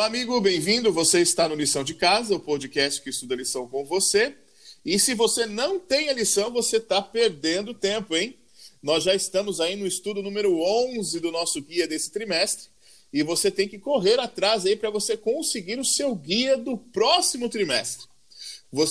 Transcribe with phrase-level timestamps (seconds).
[0.00, 0.90] Olá, amigo, bem-vindo.
[0.94, 4.34] Você está no Lição de Casa, o podcast que estuda lição com você.
[4.82, 8.34] E se você não tem a lição, você está perdendo tempo, hein?
[8.82, 12.68] Nós já estamos aí no estudo número 11 do nosso guia desse trimestre
[13.12, 17.50] e você tem que correr atrás aí para você conseguir o seu guia do próximo
[17.50, 18.06] trimestre.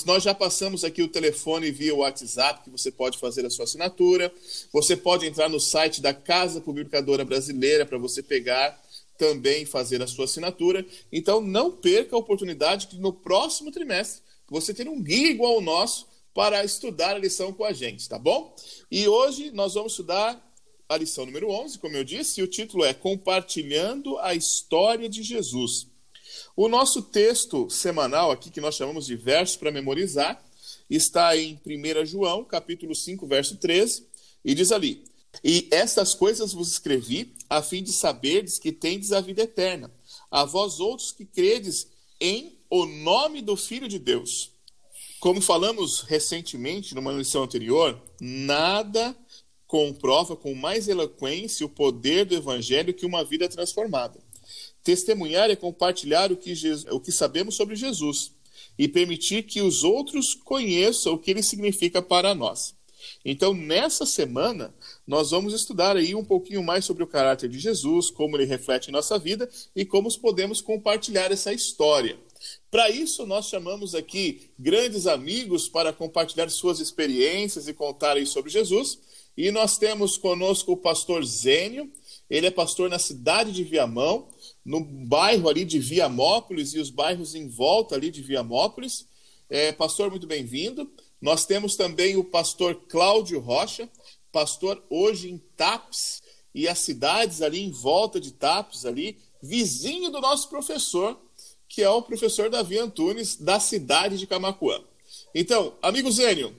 [0.06, 4.32] Nós já passamos aqui o telefone via WhatsApp, que você pode fazer a sua assinatura.
[4.72, 8.80] Você pode entrar no site da Casa Publicadora Brasileira para você pegar
[9.20, 10.84] também fazer a sua assinatura.
[11.12, 15.62] Então não perca a oportunidade de no próximo trimestre você ter um guia igual ao
[15.62, 18.56] nosso para estudar a lição com a gente, tá bom?
[18.90, 20.44] E hoje nós vamos estudar
[20.88, 25.22] a lição número 11, como eu disse, e o título é Compartilhando a História de
[25.22, 25.88] Jesus.
[26.56, 30.44] O nosso texto semanal aqui, que nós chamamos de versos para memorizar,
[30.90, 34.08] está em 1 João, capítulo 5, verso 13,
[34.44, 35.04] e diz ali:
[35.44, 39.92] E estas coisas vos escrevi, a fim de saberdes que tendes a vida eterna,
[40.30, 41.88] a vós outros que credes
[42.20, 44.52] em o nome do Filho de Deus.
[45.20, 49.16] Como falamos recentemente numa lição anterior, nada
[49.68, 54.20] comprova com mais eloquência o poder do Evangelho que uma vida transformada.
[54.84, 58.32] Testemunhar é compartilhar o que, Jesus, o que sabemos sobre Jesus
[58.78, 62.74] e permitir que os outros conheçam o que ele significa para nós.
[63.24, 64.74] Então, nessa semana,
[65.06, 68.88] nós vamos estudar aí um pouquinho mais sobre o caráter de Jesus, como ele reflete
[68.88, 72.18] em nossa vida e como podemos compartilhar essa história.
[72.72, 79.00] Para isso, nós chamamos aqui grandes amigos para compartilhar suas experiências e contarem sobre Jesus.
[79.36, 81.92] E nós temos conosco o pastor Zênio,
[82.30, 84.28] ele é pastor na cidade de Viamão,
[84.64, 89.08] no bairro ali de Viamópolis e os bairros em volta ali de Viamópolis.
[89.50, 90.90] É, pastor, muito bem-vindo.
[91.22, 93.90] Nós temos também o pastor Cláudio Rocha,
[94.32, 96.22] pastor hoje em Tapes
[96.54, 101.20] e as cidades ali em volta de Tapes, ali, vizinho do nosso professor,
[101.68, 104.82] que é o professor Davi Antunes, da cidade de Camacuã.
[105.34, 106.56] Então, amigo Zênio,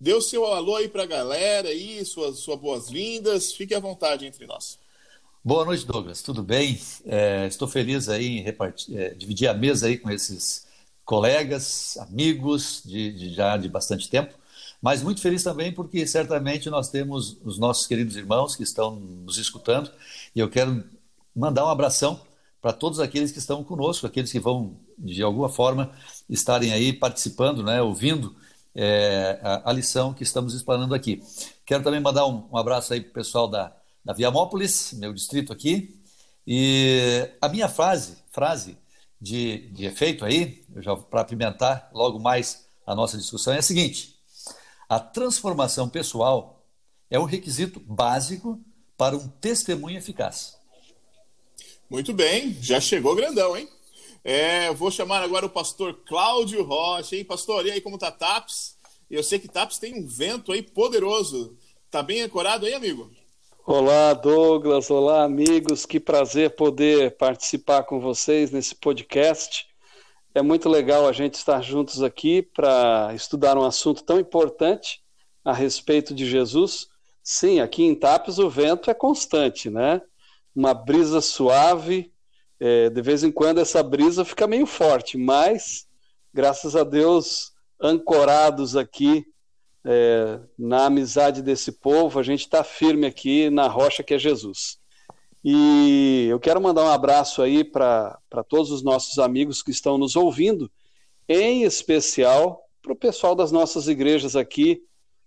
[0.00, 3.52] Dê o seu alô aí para a galera aí, suas, suas boas-vindas.
[3.52, 4.78] Fique à vontade entre nós.
[5.44, 6.22] Boa noite, Douglas.
[6.22, 6.80] Tudo bem?
[7.04, 10.66] É, estou feliz aí em repartir, é, dividir a mesa aí com esses
[11.10, 14.32] colegas, amigos de, de, já de bastante tempo,
[14.80, 19.36] mas muito feliz também porque certamente nós temos os nossos queridos irmãos que estão nos
[19.36, 19.90] escutando
[20.36, 20.84] e eu quero
[21.34, 22.20] mandar um abração
[22.62, 25.90] para todos aqueles que estão conosco, aqueles que vão de alguma forma
[26.28, 28.36] estarem aí participando, né, ouvindo
[28.72, 31.20] é, a, a, lição que estamos explanando aqui.
[31.66, 33.72] Quero também mandar um, um abraço aí para o pessoal da,
[34.04, 36.00] da Viamópolis, meu distrito aqui.
[36.46, 38.78] E a minha frase, frase
[39.20, 40.64] de, de efeito aí,
[41.10, 44.16] para apimentar logo mais a nossa discussão, é a seguinte:
[44.88, 46.64] a transformação pessoal
[47.10, 48.58] é um requisito básico
[48.96, 50.58] para um testemunho eficaz.
[51.88, 53.68] Muito bem, já chegou grandão, hein?
[54.22, 57.66] É, vou chamar agora o pastor Cláudio Rocha, hein, pastor?
[57.66, 58.76] E aí, como tá TAPS?
[59.10, 61.56] Eu sei que TAPS tem um vento aí poderoso.
[61.90, 63.10] Tá bem ancorado aí, amigo?
[63.66, 64.90] Olá, Douglas.
[64.90, 65.84] Olá, amigos.
[65.84, 69.66] Que prazer poder participar com vocês nesse podcast.
[70.34, 75.02] É muito legal a gente estar juntos aqui para estudar um assunto tão importante
[75.44, 76.88] a respeito de Jesus.
[77.22, 80.00] Sim, aqui em Tapes o vento é constante, né?
[80.56, 82.10] Uma brisa suave,
[82.58, 85.86] é, de vez em quando essa brisa fica meio forte, mas
[86.32, 89.26] graças a Deus, ancorados aqui
[89.84, 94.78] é, na amizade desse povo, a gente está firme aqui na rocha que é Jesus.
[95.42, 100.16] E eu quero mandar um abraço aí para todos os nossos amigos que estão nos
[100.16, 100.70] ouvindo,
[101.28, 104.82] em especial para o pessoal das nossas igrejas aqui,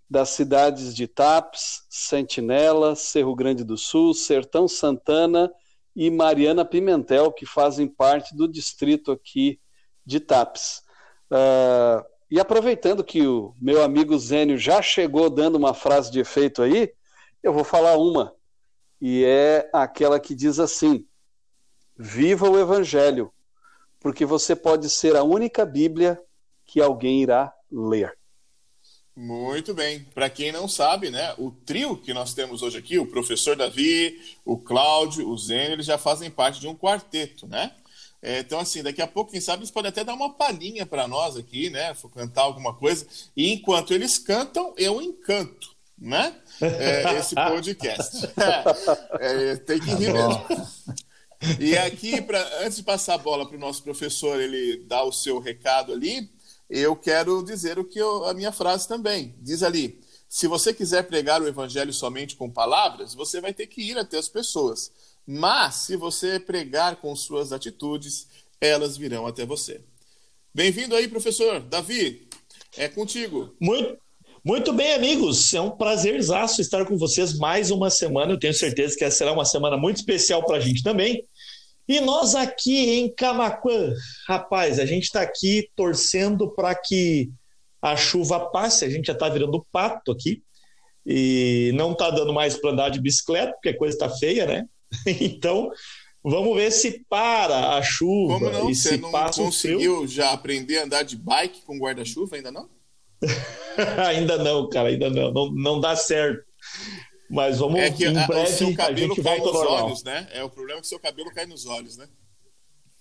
[0.09, 5.51] das cidades de Tapes, Sentinela, Cerro Grande do Sul, Sertão Santana
[5.95, 9.59] e Mariana Pimentel, que fazem parte do distrito aqui
[10.05, 10.83] de Tapes.
[11.31, 16.63] Uh, e aproveitando que o meu amigo Zênio já chegou dando uma frase de efeito
[16.63, 16.91] aí,
[17.43, 18.33] eu vou falar uma,
[18.99, 21.05] e é aquela que diz assim:
[21.95, 23.31] Viva o Evangelho,
[23.99, 26.19] porque você pode ser a única Bíblia
[26.65, 28.17] que alguém irá ler.
[29.15, 30.03] Muito bem.
[30.15, 34.19] Para quem não sabe, né, o trio que nós temos hoje aqui, o professor Davi,
[34.43, 37.75] o Cláudio, o Zênio, eles já fazem parte de um quarteto, né?
[38.25, 41.09] É, então, assim, daqui a pouco, quem sabe, eles podem até dar uma palhinha para
[41.09, 41.93] nós aqui, né?
[42.15, 43.05] Cantar alguma coisa.
[43.35, 46.33] E enquanto eles cantam, eu encanto, né?
[46.61, 48.25] É, esse podcast.
[49.19, 50.67] É, é, tem que rir tá mesmo.
[51.59, 55.11] E aqui, pra, antes de passar a bola para o nosso professor, ele dar o
[55.11, 56.31] seu recado ali,
[56.69, 59.35] eu quero dizer o que eu, a minha frase também.
[59.41, 59.99] Diz ali:
[60.29, 64.17] se você quiser pregar o evangelho somente com palavras, você vai ter que ir até
[64.17, 64.89] as pessoas.
[65.25, 68.27] Mas, se você pregar com suas atitudes,
[68.59, 69.81] elas virão até você.
[70.53, 71.61] Bem-vindo aí, professor.
[71.61, 72.27] Davi,
[72.77, 73.55] é contigo.
[73.59, 73.97] Muito,
[74.43, 75.53] muito bem, amigos.
[75.53, 78.33] É um prazerzaço estar com vocês mais uma semana.
[78.33, 81.23] Eu tenho certeza que essa será uma semana muito especial para a gente também.
[81.87, 83.93] E nós aqui em Camacuã,
[84.27, 87.31] rapaz, a gente está aqui torcendo para que
[87.81, 88.83] a chuva passe.
[88.83, 90.43] A gente já está virando pato aqui
[91.05, 94.65] e não está dando mais para andar de bicicleta, porque a coisa está feia, né?
[95.05, 95.71] Então,
[96.23, 98.69] vamos ver se para a chuva Como não?
[98.69, 100.07] e Você se não passa o conseguiu frio.
[100.07, 102.69] já aprender a andar de bike com guarda-chuva ainda não?
[104.07, 105.31] ainda não, cara, ainda não.
[105.31, 106.43] Não, não dá certo.
[107.29, 109.85] Mas vamos É que em a- o breve seu a cabelo gente cai nos normal.
[109.85, 110.27] olhos, né?
[110.31, 112.07] É o problema é que seu cabelo cai nos olhos, né?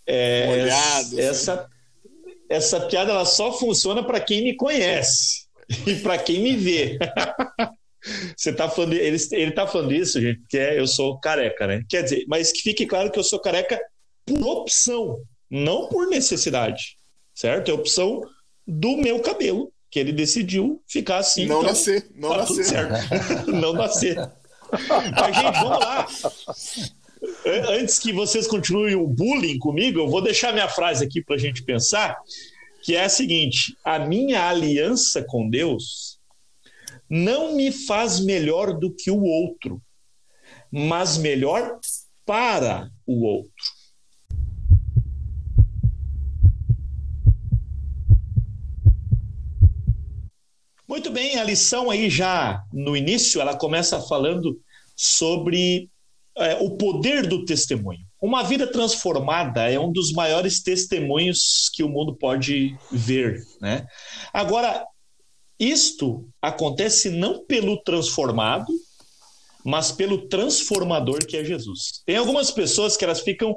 [0.06, 1.68] É, Molhados, essa,
[2.48, 5.46] essa piada ela só funciona para quem me conhece
[5.86, 6.98] e para quem me vê.
[8.36, 11.82] Você tá falando, ele, ele tá falando isso, gente, porque eu sou careca, né?
[11.88, 13.80] Quer dizer, mas que fique claro que eu sou careca
[14.26, 15.20] por opção,
[15.50, 16.96] não por necessidade,
[17.34, 17.70] certo?
[17.70, 18.20] É opção
[18.66, 21.46] do meu cabelo, que ele decidiu ficar assim.
[21.46, 22.64] não então nascer, não tá nascer.
[22.64, 23.50] certo.
[23.52, 24.16] não nascer.
[25.20, 26.06] Mas, gente, vamos lá.
[27.46, 31.36] An- Antes que vocês continuem o bullying comigo, eu vou deixar minha frase aqui para
[31.36, 32.18] a gente pensar,
[32.82, 36.11] que é a seguinte: a minha aliança com Deus
[37.14, 39.82] não me faz melhor do que o outro,
[40.70, 41.78] mas melhor
[42.24, 43.52] para o outro.
[50.88, 54.58] Muito bem, a lição aí já no início, ela começa falando
[54.96, 55.90] sobre
[56.34, 58.06] é, o poder do testemunho.
[58.22, 63.86] Uma vida transformada é um dos maiores testemunhos que o mundo pode ver, né?
[64.32, 64.86] Agora,
[65.62, 68.72] isto acontece não pelo transformado,
[69.64, 72.02] mas pelo transformador que é Jesus.
[72.04, 73.56] Tem algumas pessoas que elas ficam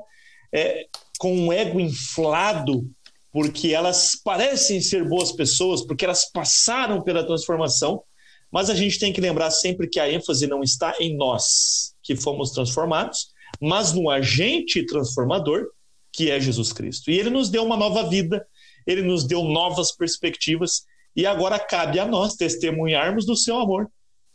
[0.54, 0.86] é,
[1.18, 2.88] com um ego inflado
[3.32, 8.02] porque elas parecem ser boas pessoas, porque elas passaram pela transformação,
[8.50, 12.16] mas a gente tem que lembrar sempre que a ênfase não está em nós, que
[12.16, 13.28] fomos transformados,
[13.60, 15.66] mas no agente transformador,
[16.14, 17.12] que é Jesus Cristo.
[17.12, 18.48] E ele nos deu uma nova vida,
[18.88, 20.86] ele nos deu novas perspectivas,
[21.16, 23.90] e agora cabe a nós testemunharmos do seu amor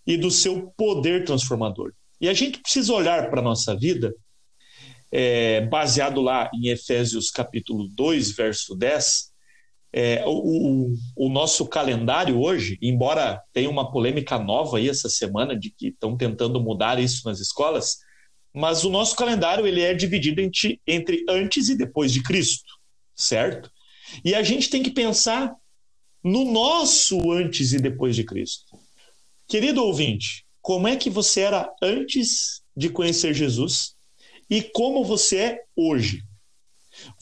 [0.07, 1.93] e do seu poder transformador.
[2.21, 4.15] E a gente precisa olhar para a nossa vida
[5.13, 9.31] é, baseado lá em Efésios capítulo 2, verso 10,
[9.93, 15.59] é, o, o, o, nosso calendário hoje, embora tenha uma polêmica nova aí essa semana
[15.59, 17.97] de que estão tentando mudar isso nas escolas,
[18.55, 22.73] mas o nosso calendário ele é dividido entre, entre antes e depois de Cristo,
[23.17, 23.71] certo?
[24.25, 25.53] E a gente tem que pensar
[26.23, 28.79] no nosso antes e depois de Cristo.
[29.49, 33.95] Querido ouvinte, como é que você era antes de conhecer Jesus?
[34.51, 36.25] e como você é hoje.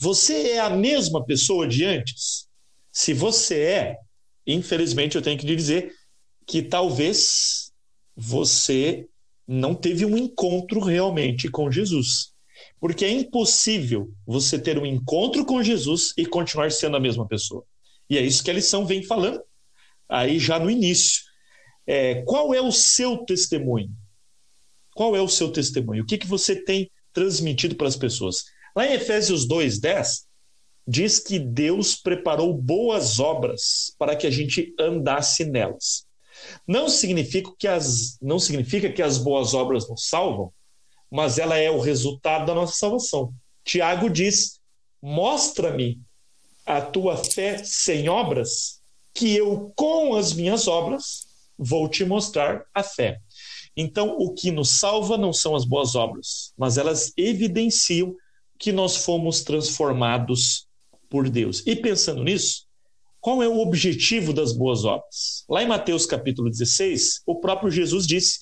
[0.01, 2.47] Você é a mesma pessoa de antes?
[2.91, 3.97] Se você é,
[4.47, 5.93] infelizmente eu tenho que lhe dizer
[6.47, 7.71] que talvez
[8.17, 9.07] você
[9.47, 12.33] não teve um encontro realmente com Jesus.
[12.79, 17.63] Porque é impossível você ter um encontro com Jesus e continuar sendo a mesma pessoa.
[18.09, 19.41] E é isso que a lição vem falando
[20.07, 21.21] aí já no início.
[21.85, 23.91] É, qual é o seu testemunho?
[24.95, 26.03] Qual é o seu testemunho?
[26.03, 28.45] O que, que você tem transmitido para as pessoas.
[28.75, 30.25] Lá em Efésios 2:10
[30.87, 36.05] diz que Deus preparou boas obras para que a gente andasse nelas.
[36.67, 40.53] Não significa que as não significa que as boas obras nos salvam,
[41.11, 43.33] mas ela é o resultado da nossa salvação.
[43.63, 44.59] Tiago diz:
[45.01, 46.01] "Mostra-me
[46.69, 48.79] a tua fé sem obras,
[49.13, 51.25] que eu com as minhas obras
[51.57, 53.19] vou te mostrar a fé."
[53.75, 58.15] Então, o que nos salva não são as boas obras, mas elas evidenciam
[58.59, 60.67] que nós fomos transformados
[61.09, 61.63] por Deus.
[61.65, 62.65] E pensando nisso,
[63.19, 65.43] qual é o objetivo das boas obras?
[65.49, 68.39] Lá em Mateus capítulo 16, o próprio Jesus disse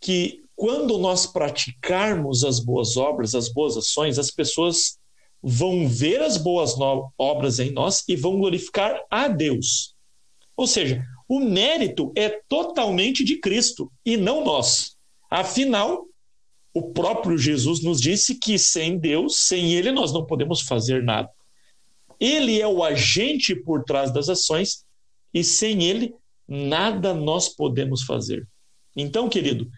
[0.00, 4.99] que quando nós praticarmos as boas obras, as boas ações, as pessoas
[5.42, 6.74] vão ver as boas
[7.18, 9.94] obras em nós e vão glorificar a Deus.
[10.56, 14.96] Ou seja, o mérito é totalmente de Cristo e não nós.
[15.30, 16.04] Afinal,
[16.74, 21.30] o próprio Jesus nos disse que sem Deus, sem Ele, nós não podemos fazer nada.
[22.18, 24.84] Ele é o agente por trás das ações
[25.32, 26.14] e sem Ele,
[26.46, 28.46] nada nós podemos fazer.
[28.96, 29.70] Então, querido,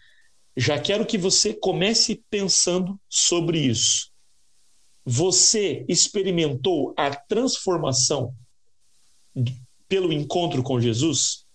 [0.57, 4.12] já quero que você comece pensando sobre isso.
[5.05, 8.33] Você experimentou a transformação
[9.87, 11.45] pelo encontro com Jesus?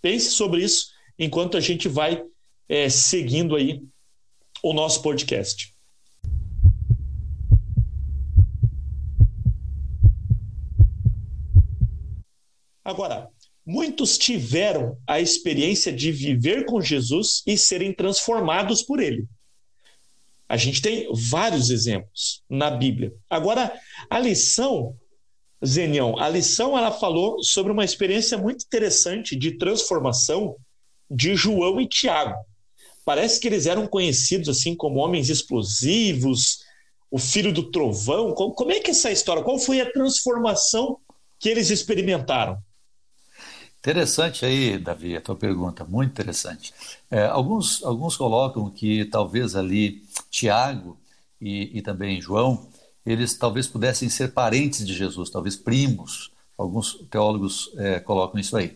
[0.00, 0.88] Pense sobre isso
[1.18, 2.24] enquanto a gente vai
[2.68, 3.82] é, seguindo aí
[4.62, 5.74] o nosso podcast.
[12.84, 13.28] Agora,
[13.64, 19.26] muitos tiveram a experiência de viver com Jesus e serem transformados por ele.
[20.48, 23.12] A gente tem vários exemplos na Bíblia.
[23.28, 23.72] Agora,
[24.08, 24.96] a lição,
[25.64, 30.56] Zenião, a lição ela falou sobre uma experiência muito interessante de transformação
[31.10, 32.36] de João e Tiago.
[33.04, 36.58] Parece que eles eram conhecidos assim como homens explosivos,
[37.10, 38.32] o filho do trovão.
[38.32, 39.42] Como é que é essa história?
[39.42, 40.98] Qual foi a transformação
[41.38, 42.58] que eles experimentaram?
[43.78, 46.74] Interessante aí, Davi, a tua pergunta, muito interessante.
[47.08, 50.98] É, alguns, alguns colocam que talvez ali Tiago
[51.40, 52.68] e, e também João,
[53.04, 56.32] eles talvez pudessem ser parentes de Jesus, talvez primos.
[56.58, 58.74] Alguns teólogos é, colocam isso aí.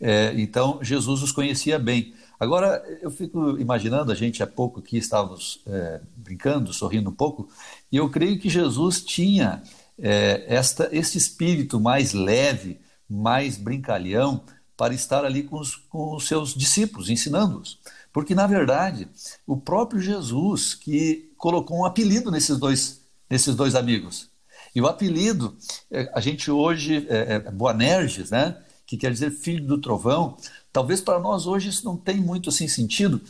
[0.00, 2.14] É, então, Jesus os conhecia bem.
[2.40, 7.48] Agora, eu fico imaginando, a gente há pouco aqui estávamos é, brincando, sorrindo um pouco,
[7.90, 9.62] e eu creio que Jesus tinha
[9.98, 14.42] é, esta, este espírito mais leve, mais brincalhão,
[14.76, 17.80] para estar ali com os, com os seus discípulos, ensinando-os.
[18.12, 19.08] Porque, na verdade,
[19.46, 23.00] o próprio Jesus que colocou um apelido nesses dois,
[23.30, 24.30] nesses dois amigos.
[24.74, 25.56] E o apelido,
[25.90, 28.56] é, a gente hoje, é, é Boanerges, né?
[28.88, 30.38] que quer dizer filho do trovão,
[30.72, 33.20] talvez para nós hoje isso não tem muito assim sentido,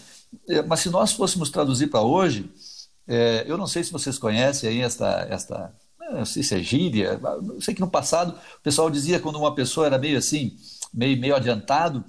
[0.69, 2.49] mas se nós fôssemos traduzir para hoje,
[3.09, 5.75] é, eu não sei se vocês conhecem aí esta, esta
[6.13, 7.21] não sei se é gíria,
[7.53, 10.57] eu sei que no passado o pessoal dizia quando uma pessoa era meio assim,
[10.95, 12.05] meio, meio adiantado,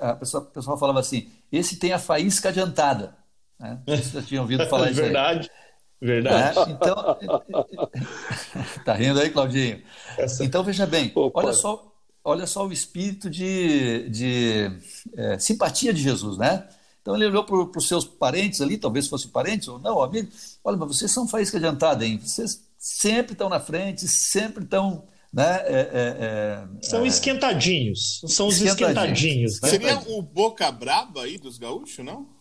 [0.00, 3.16] a pessoa, o pessoal falava assim, esse tem a faísca adiantada.
[3.58, 3.80] Né?
[3.86, 5.50] Vocês já tinham ouvido falar isso Verdade.
[5.50, 5.64] Aí.
[6.06, 6.58] Verdade.
[6.58, 6.96] É, então,
[8.84, 9.82] tá rindo aí, Claudinho?
[10.18, 10.44] Essa...
[10.44, 11.40] Então, veja bem, Opa.
[11.40, 11.92] olha só,
[12.22, 14.70] olha só o espírito de, de
[15.16, 16.68] é, simpatia de Jesus, né?
[17.04, 20.58] Então ele olhou para os seus parentes ali, talvez fossem parentes ou não, amigos.
[20.64, 22.18] Olha, mas vocês são faísca adiantada, hein?
[22.18, 25.06] Vocês sempre estão na frente, sempre estão.
[25.34, 28.20] Né, é, é, é, são esquentadinhos.
[28.28, 29.54] São os esquentadinhos.
[29.54, 29.68] esquentadinhos né?
[29.68, 32.34] Seria o Boca Braba aí dos gaúchos, não?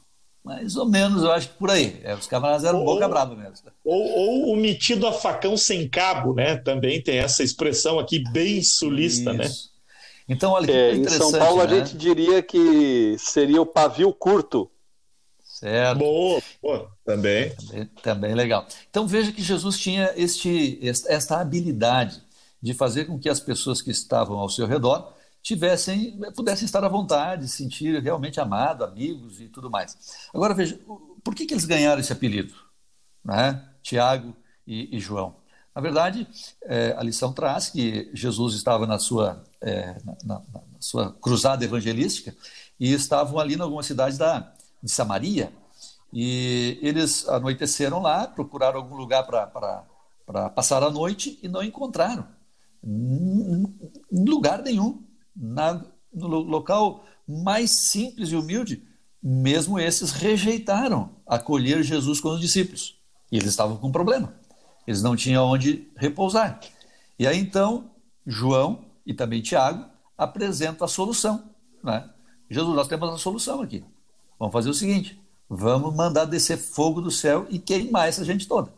[0.44, 2.02] Mais ou menos, eu acho que por aí.
[2.04, 3.72] É, os camaradas eram ou, boca braba mesmo.
[3.84, 6.58] Ou, ou, o metido a facão sem cabo, né?
[6.58, 9.46] Também tem essa expressão aqui bem sulista, né?
[9.46, 9.68] Isso.
[9.68, 9.74] né?
[10.28, 11.64] Então, olha que é, Em São Paulo né?
[11.64, 14.70] a gente diria que seria o pavio curto.
[15.44, 16.00] Certo.
[16.00, 16.92] Boa, boa.
[17.06, 17.50] Também.
[17.56, 17.90] também.
[18.02, 18.68] Também legal.
[18.90, 22.22] Então veja que Jesus tinha este, esta habilidade
[22.64, 26.88] de fazer com que as pessoas que estavam ao seu redor tivessem, pudessem estar à
[26.88, 30.30] vontade, se sentir realmente amado, amigos e tudo mais.
[30.34, 30.80] Agora veja,
[31.22, 32.54] por que, que eles ganharam esse apelido?
[33.22, 33.62] Né?
[33.82, 34.34] Tiago
[34.66, 35.36] e, e João.
[35.76, 36.26] Na verdade,
[36.62, 41.66] é, a lição traz que Jesus estava na sua, é, na, na, na, sua cruzada
[41.66, 42.34] evangelística
[42.80, 45.52] e estavam ali em alguma cidade da, de Samaria,
[46.14, 52.26] e eles anoiteceram lá, procuraram algum lugar para passar a noite e não encontraram.
[52.84, 55.04] Em lugar nenhum,
[55.36, 58.84] na, no local mais simples e humilde,
[59.22, 63.00] mesmo esses rejeitaram acolher Jesus com os discípulos.
[63.32, 64.34] E eles estavam com um problema.
[64.86, 66.60] Eles não tinham onde repousar.
[67.18, 67.90] E aí então,
[68.26, 69.86] João e também Tiago
[70.18, 71.50] apresentam a solução.
[71.84, 72.10] Né?
[72.50, 73.84] Jesus, nós temos a solução aqui.
[74.38, 78.74] Vamos fazer o seguinte: vamos mandar descer fogo do céu e queimar essa gente toda.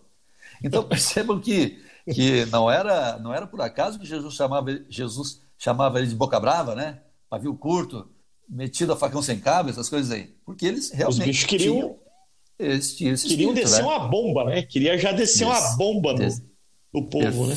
[0.64, 1.84] Então percebam que,
[2.14, 6.40] que não era não era por acaso que Jesus chamava Jesus chamava ele de boca
[6.40, 7.02] brava, né?
[7.30, 8.08] Pavio curto,
[8.48, 12.00] metido a facão sem cabo, essas coisas aí, porque eles realmente Os bichos queriam tinham,
[12.60, 13.88] eles tinham queriam espírito, descer né?
[13.88, 14.62] uma bomba, né?
[14.62, 16.44] Queria já descer Des, uma bomba no, des,
[16.94, 17.56] no povo, né?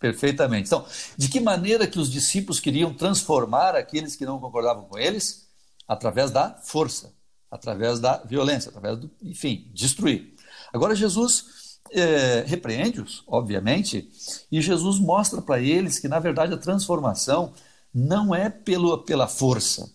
[0.00, 0.66] Perfeitamente.
[0.68, 5.48] Então, de que maneira que os discípulos queriam transformar aqueles que não concordavam com eles?
[5.88, 7.12] Através da força
[7.50, 10.34] através da violência, através do, enfim, destruir.
[10.72, 11.57] Agora Jesus
[11.92, 14.08] é, repreende-os, obviamente,
[14.50, 17.52] e Jesus mostra para eles que, na verdade, a transformação
[17.92, 19.90] não é pelo, pela força,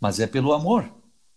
[0.00, 0.90] mas é pelo amor.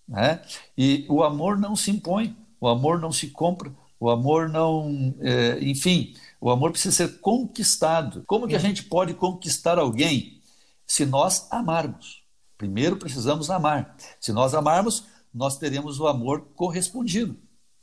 [0.08, 0.42] Né?
[0.78, 5.16] E o amor não se impõe, o amor não se compra, o amor não.
[5.20, 8.24] É, enfim, o amor precisa ser conquistado.
[8.28, 10.42] Como que a gente pode conquistar alguém
[10.86, 12.24] se nós amarmos?
[12.58, 13.96] Primeiro precisamos amar.
[14.20, 17.38] Se nós amarmos, nós teremos o amor correspondido,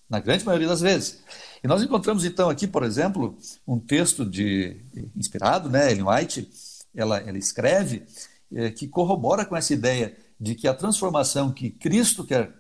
[0.09, 1.23] na grande maioria das vezes.
[1.63, 3.37] E nós encontramos então aqui, por exemplo,
[3.67, 4.77] um texto de
[5.17, 6.49] inspirado, né, Ellen White,
[6.95, 8.05] ela, ela escreve
[8.53, 12.53] é, que corrobora com essa ideia de que a transformação que Cristo quer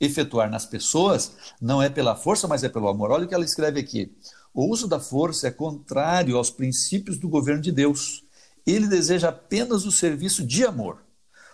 [0.00, 3.10] efetuar nas pessoas não é pela força, mas é pelo amor.
[3.10, 4.14] Olha o que ela escreve aqui.
[4.52, 8.24] O uso da força é contrário aos princípios do governo de Deus.
[8.66, 11.02] Ele deseja apenas o serviço de amor.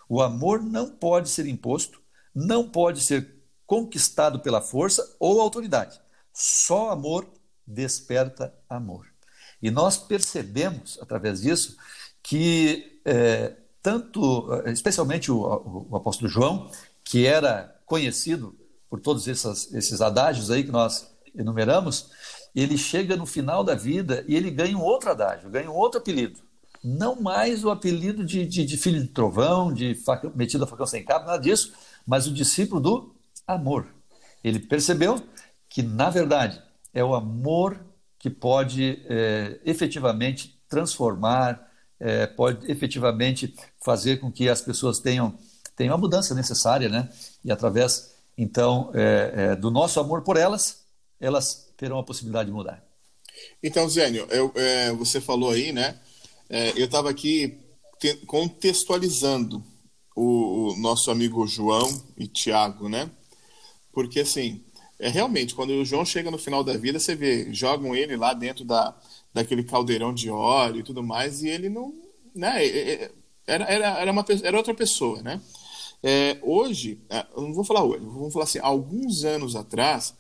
[0.09, 2.01] O amor não pode ser imposto,
[2.35, 3.35] não pode ser
[3.67, 6.01] conquistado pela força ou autoridade.
[6.33, 7.29] Só amor
[7.67, 9.07] desperta amor.
[9.61, 11.77] E nós percebemos, através disso,
[12.23, 16.71] que é, tanto, especialmente o, o, apóstolo João,
[17.05, 18.57] que era conhecido
[18.89, 22.11] por todos esses, esses adágios aí que nós enumeramos,
[22.55, 25.99] ele chega no final da vida e ele ganha um outro adágio, ganha um outro
[25.99, 26.41] apelido.
[26.83, 30.87] Não mais o apelido de, de, de filho de trovão, de faca, metido a facão
[30.87, 31.73] sem cabo, nada disso,
[32.07, 33.15] mas o discípulo do
[33.47, 33.87] amor.
[34.43, 35.23] Ele percebeu
[35.73, 36.63] que, na verdade,
[36.93, 37.83] é o amor
[38.19, 41.67] que pode é, efetivamente transformar,
[41.99, 45.37] é, pode efetivamente fazer com que as pessoas tenham,
[45.75, 47.09] tenham a mudança necessária, né?
[47.43, 50.85] E através, então, é, é do nosso amor por elas,
[51.19, 52.85] elas terão a possibilidade de mudar.
[53.63, 55.99] Então, Zênio, eu, é, você falou aí, né?
[56.51, 57.59] É, eu estava aqui
[57.99, 59.65] te, contextualizando
[60.15, 61.89] o, o, nosso amigo João
[62.19, 63.11] e Tiago, né?
[63.91, 64.63] Porque, assim,
[65.03, 68.33] é realmente, quando o João chega no final da vida, você vê, jogam ele lá
[68.33, 68.97] dentro da,
[69.35, 71.93] daquele caldeirão de óleo e tudo mais, e ele não.
[72.33, 73.11] Né,
[73.45, 75.41] era, era, era, uma, era outra pessoa, né?
[76.05, 80.15] É, hoje, é, não vou falar hoje, vamos falar assim, alguns anos atrás,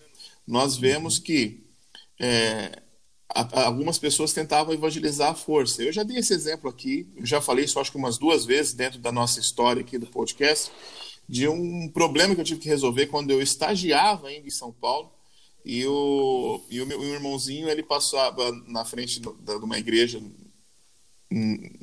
[0.44, 1.64] nós vemos que
[2.20, 2.82] é,
[3.28, 5.80] algumas pessoas tentavam evangelizar a força.
[5.80, 8.98] Eu já dei esse exemplo aqui, já falei isso acho que umas duas vezes dentro
[8.98, 10.72] da nossa história aqui do podcast,
[11.28, 15.10] de um problema que eu tive que resolver quando eu estagiava ainda em São Paulo.
[15.64, 19.28] E o, e o meu irmãozinho ele passava na frente de
[19.62, 20.20] uma igreja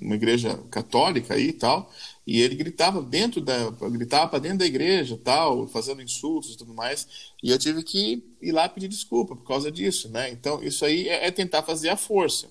[0.01, 1.91] uma igreja católica aí e tal,
[2.25, 6.73] e ele gritava dentro da gritava para dentro da igreja, tal, fazendo insultos e tudo
[6.73, 7.07] mais,
[7.41, 10.29] e eu tive que ir lá pedir desculpa por causa disso, né?
[10.29, 12.47] Então, isso aí é, é tentar fazer a força.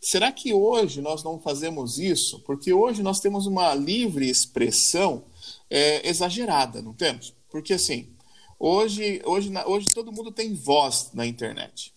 [0.00, 2.38] Será que hoje nós não fazemos isso?
[2.40, 5.24] Porque hoje nós temos uma livre expressão
[5.70, 7.34] é, exagerada, não temos?
[7.50, 8.08] Porque assim,
[8.58, 11.94] hoje, hoje, hoje todo mundo tem voz na internet.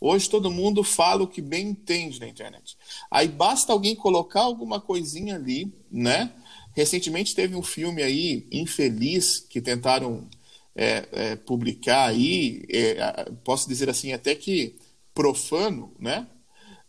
[0.00, 2.76] Hoje todo mundo fala o que bem entende na internet.
[3.10, 6.32] Aí basta alguém colocar alguma coisinha ali, né?
[6.74, 10.28] Recentemente teve um filme aí, Infeliz, que tentaram
[10.74, 14.76] é, é, publicar aí, é, posso dizer assim, até que
[15.14, 16.26] profano, né?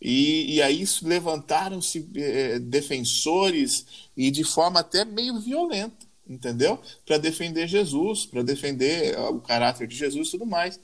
[0.01, 3.85] E, e aí levantaram-se é, defensores
[4.15, 6.79] e de forma até meio violenta entendeu?
[7.05, 10.79] Para defender Jesus, para defender ah, o caráter de Jesus e tudo mais.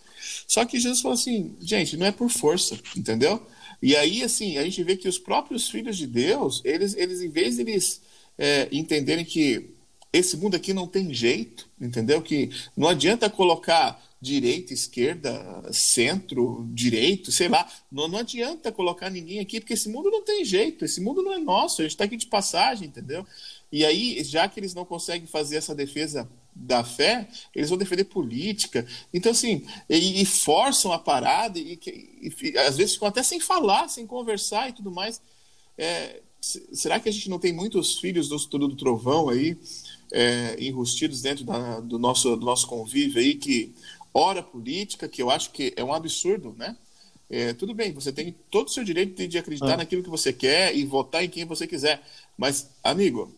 [0.47, 3.45] Só que Jesus falou assim, gente, não é por força, entendeu?
[3.82, 7.29] E aí, assim, a gente vê que os próprios filhos de Deus, eles, eles em
[7.29, 8.01] vez de eles
[8.38, 9.71] é, entenderem que
[10.12, 12.21] esse mundo aqui não tem jeito, entendeu?
[12.21, 17.69] Que não adianta colocar direita, esquerda, centro, direito, sei lá.
[17.91, 21.34] Não, não adianta colocar ninguém aqui, porque esse mundo não tem jeito, esse mundo não
[21.34, 23.27] é nosso, a gente está aqui de passagem, entendeu?
[23.73, 28.03] E aí, já que eles não conseguem fazer essa defesa da fé, eles vão defender
[28.03, 28.86] política.
[29.12, 31.79] Então, assim, e, e forçam a parada, e,
[32.21, 35.19] e, e, às vezes ficam até sem falar, sem conversar e tudo mais.
[35.75, 39.57] É, será que a gente não tem muitos filhos do do trovão aí,
[40.12, 43.73] é, enrustidos dentro da, do, nosso, do nosso convívio aí, que
[44.13, 46.77] ora política, que eu acho que é um absurdo, né?
[47.27, 49.77] É, tudo bem, você tem todo o seu direito de, de acreditar ah.
[49.77, 52.03] naquilo que você quer e votar em quem você quiser.
[52.38, 53.33] Mas, amigo,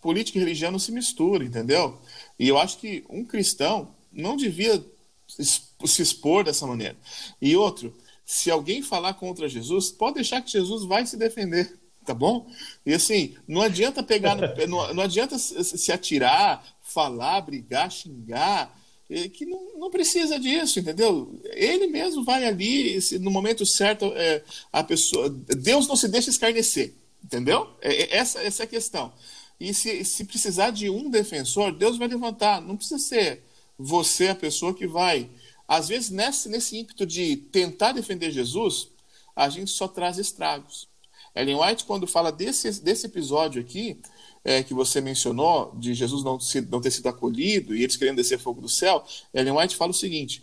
[0.00, 1.98] política e religião não se misturam, entendeu?
[2.38, 4.84] E eu acho que um cristão não devia
[5.28, 6.96] se expor dessa maneira.
[7.40, 12.14] E outro, se alguém falar contra Jesus, pode deixar que Jesus vai se defender, tá
[12.14, 12.50] bom?
[12.84, 18.78] E assim, não adianta pegar, no, não, não adianta se atirar, falar, brigar, xingar,
[19.32, 21.40] que não, não precisa disso, entendeu?
[21.52, 26.94] Ele mesmo vai ali, no momento certo, é, a pessoa, Deus não se deixa escarnecer,
[27.24, 27.68] entendeu?
[27.80, 29.12] É, é essa, essa é a questão.
[29.60, 32.62] E se, se precisar de um defensor, Deus vai levantar.
[32.62, 33.44] Não precisa ser
[33.78, 35.28] você a pessoa que vai.
[35.68, 38.88] Às vezes, nesse, nesse ímpeto de tentar defender Jesus,
[39.36, 40.88] a gente só traz estragos.
[41.34, 44.00] Ellen White, quando fala desse, desse episódio aqui,
[44.44, 48.16] é, que você mencionou, de Jesus não, se, não ter sido acolhido e eles querendo
[48.16, 50.42] descer fogo do céu, Ellen White fala o seguinte: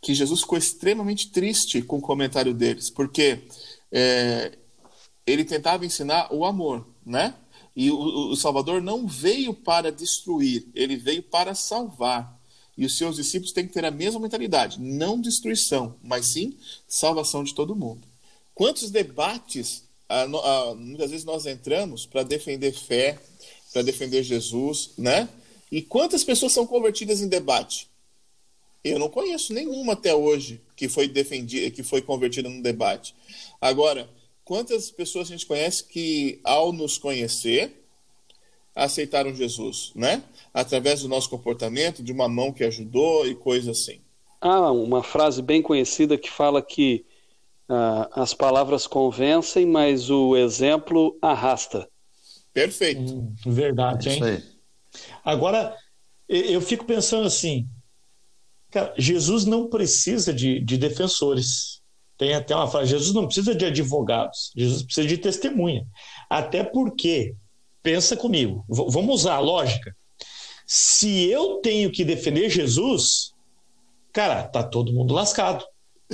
[0.00, 3.40] que Jesus ficou extremamente triste com o comentário deles, porque
[3.90, 4.56] é,
[5.26, 7.34] ele tentava ensinar o amor, né?
[7.74, 12.38] E o, o Salvador não veio para destruir, ele veio para salvar.
[12.76, 17.42] E os seus discípulos têm que ter a mesma mentalidade, não destruição, mas sim salvação
[17.42, 18.06] de todo mundo.
[18.54, 23.18] Quantos debates ah, ah, muitas vezes nós entramos para defender fé,
[23.72, 25.28] para defender Jesus, né?
[25.70, 27.88] E quantas pessoas são convertidas em debate?
[28.82, 33.14] Eu não conheço nenhuma até hoje que foi defendida, que foi convertida num debate.
[33.60, 34.08] Agora,
[34.48, 37.84] quantas pessoas a gente conhece que, ao nos conhecer,
[38.74, 40.22] aceitaram Jesus, né?
[40.54, 44.00] Através do nosso comportamento, de uma mão que ajudou e coisa assim.
[44.40, 47.04] Ah, uma frase bem conhecida que fala que
[47.68, 51.86] ah, as palavras convencem, mas o exemplo arrasta.
[52.54, 53.02] Perfeito.
[53.02, 54.42] Hum, verdade, é hein?
[55.22, 55.76] Agora,
[56.26, 57.68] eu fico pensando assim,
[58.70, 61.77] cara, Jesus não precisa de, de defensores.
[62.18, 65.86] Tem até uma frase: Jesus não precisa de advogados, Jesus precisa de testemunha.
[66.28, 67.34] Até porque,
[67.82, 69.96] pensa comigo, vamos usar a lógica.
[70.66, 73.32] Se eu tenho que defender Jesus,
[74.12, 75.64] cara, tá todo mundo lascado.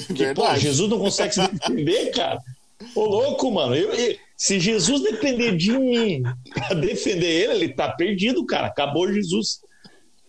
[0.06, 2.38] Porque, pô, Jesus não consegue se defender, cara.
[2.94, 3.74] Ô, louco, mano.
[3.74, 8.66] Eu, eu, se Jesus depender de mim para defender ele, ele tá perdido, cara.
[8.66, 9.60] Acabou Jesus.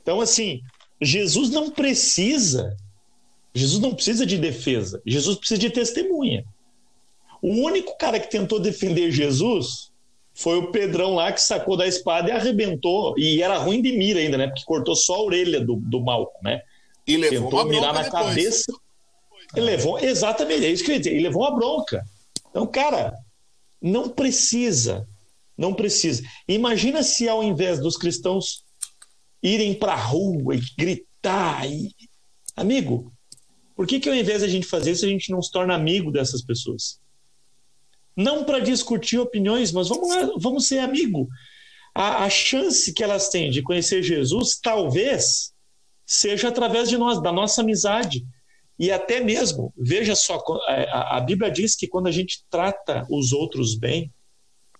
[0.01, 0.61] Então, assim,
[1.01, 2.75] Jesus não precisa.
[3.55, 5.01] Jesus não precisa de defesa.
[5.05, 6.45] Jesus precisa de testemunha.
[7.41, 9.91] O único cara que tentou defender Jesus
[10.33, 13.17] foi o Pedrão lá que sacou da espada e arrebentou.
[13.17, 14.47] E era ruim de mira ainda, né?
[14.47, 16.61] Porque cortou só a orelha do, do Malco, né?
[17.07, 18.25] E levou Tentou mirar na depois.
[18.25, 18.73] cabeça.
[19.55, 21.13] Ele levou, exatamente, é isso que eu ia dizer.
[21.13, 22.03] Ele levou uma bronca.
[22.49, 23.13] Então, cara,
[23.81, 25.07] não precisa.
[25.57, 26.23] Não precisa.
[26.47, 28.65] Imagina se ao invés dos cristãos
[29.41, 31.65] irem para a rua e gritar.
[31.69, 31.95] E...
[32.57, 33.13] Amigo,
[33.75, 35.75] por que, que ao invés de a gente fazer isso, a gente não se torna
[35.75, 36.99] amigo dessas pessoas?
[38.15, 41.27] Não para discutir opiniões, mas vamos lá, vamos ser amigo.
[41.93, 45.53] A, a, chance que elas têm de conhecer Jesus talvez
[46.05, 48.25] seja através de nós, da nossa amizade.
[48.79, 53.05] E até mesmo, veja só, é, a, a Bíblia diz que quando a gente trata
[53.09, 54.13] os outros bem,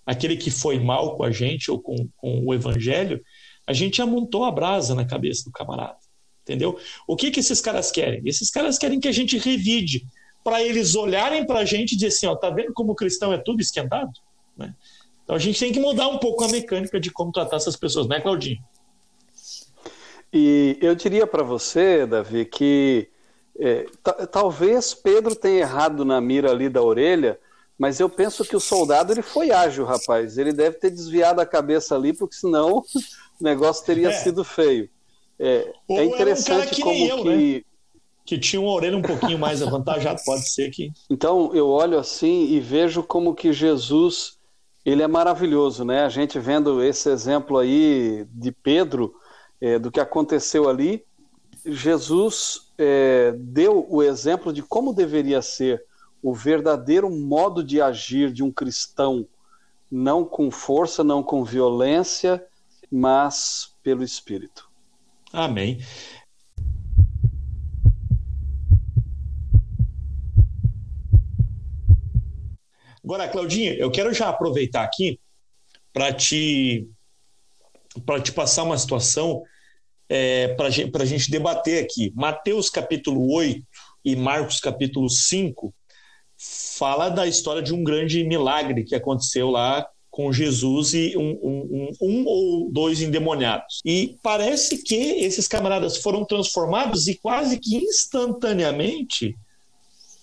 [0.06, 3.22] aquele que foi mal com a gente ou com, com o evangelho,
[3.68, 5.98] a gente amontou a brasa na cabeça do camarada.
[6.46, 6.80] Entendeu?
[7.08, 8.22] O que, que esses caras querem?
[8.24, 10.06] Esses caras querem que a gente revide,
[10.44, 13.34] para eles olharem para a gente e dizer assim: ó, tá vendo como o cristão
[13.34, 14.12] é tudo esquentado?
[14.56, 14.76] Né?
[15.24, 18.08] Então a gente tem que mudar um pouco a mecânica de como tratar essas pessoas,
[18.08, 18.64] né, Claudinho?
[20.32, 23.08] E eu diria para você, Davi, que
[23.58, 23.86] é,
[24.32, 27.40] talvez Pedro tenha errado na mira ali da orelha,
[27.78, 30.38] mas eu penso que o soldado ele foi ágil, rapaz.
[30.38, 32.84] Ele deve ter desviado a cabeça ali, porque senão
[33.42, 34.12] o negócio teria é.
[34.12, 34.90] sido feio.
[35.40, 37.56] É, é interessante um que como eu, que.
[37.56, 37.62] Né?
[38.26, 40.92] Que tinha uma orelha um pouquinho mais avantajada, pode ser que.
[41.10, 44.40] Então eu olho assim e vejo como que Jesus
[44.86, 46.04] ele é maravilhoso, né?
[46.04, 49.16] A gente vendo esse exemplo aí de Pedro,
[49.60, 51.04] é, do que aconteceu ali,
[51.66, 55.84] Jesus é, deu o exemplo de como deveria ser
[56.22, 59.28] o verdadeiro modo de agir de um cristão,
[59.92, 62.46] não com força, não com violência,
[62.92, 64.70] mas pelo Espírito.
[65.36, 65.80] Amém.
[73.04, 75.20] Agora, Claudinha, eu quero já aproveitar aqui
[75.92, 76.88] para te
[78.06, 79.44] para te passar uma situação
[80.10, 82.12] é, para a gente debater aqui.
[82.16, 83.62] Mateus capítulo 8
[84.04, 85.74] e Marcos capítulo 5
[86.38, 91.90] fala da história de um grande milagre que aconteceu lá com Jesus e um, um,
[92.00, 93.82] um, um, ou dois endemoniados.
[93.84, 99.36] E parece que esses camaradas foram transformados e quase que instantaneamente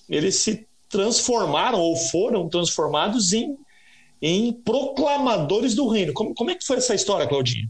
[0.09, 3.55] eles se transformaram ou foram transformados em,
[4.22, 6.14] em proclamadores do reino.
[6.14, 7.68] Como, como é que foi essa história, Claudinho?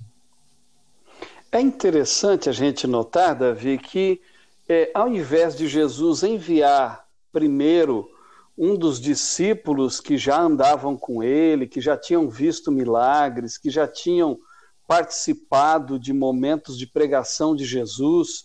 [1.51, 4.21] É interessante a gente notar, Davi, que
[4.69, 8.09] é, ao invés de Jesus enviar primeiro
[8.57, 13.87] um dos discípulos que já andavam com ele, que já tinham visto milagres, que já
[13.89, 14.39] tinham
[14.87, 18.45] participado de momentos de pregação de Jesus,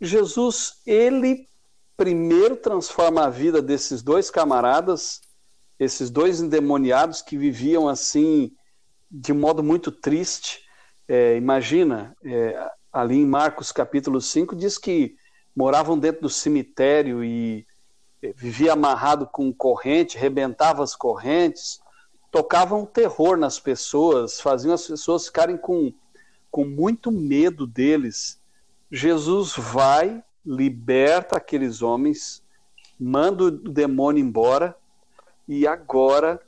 [0.00, 1.46] Jesus, ele
[1.96, 5.20] primeiro transforma a vida desses dois camaradas,
[5.78, 8.50] esses dois endemoniados que viviam assim
[9.10, 10.60] de modo muito triste,
[11.08, 15.16] é, imagina, é, ali em Marcos capítulo 5, diz que
[15.54, 17.66] moravam dentro do cemitério e
[18.36, 21.80] vivia amarrado com corrente, rebentava as correntes,
[22.30, 25.92] tocavam terror nas pessoas, faziam as pessoas ficarem com,
[26.50, 28.38] com muito medo deles.
[28.90, 32.42] Jesus vai, liberta aqueles homens,
[32.98, 34.76] manda o demônio embora,
[35.48, 36.40] e agora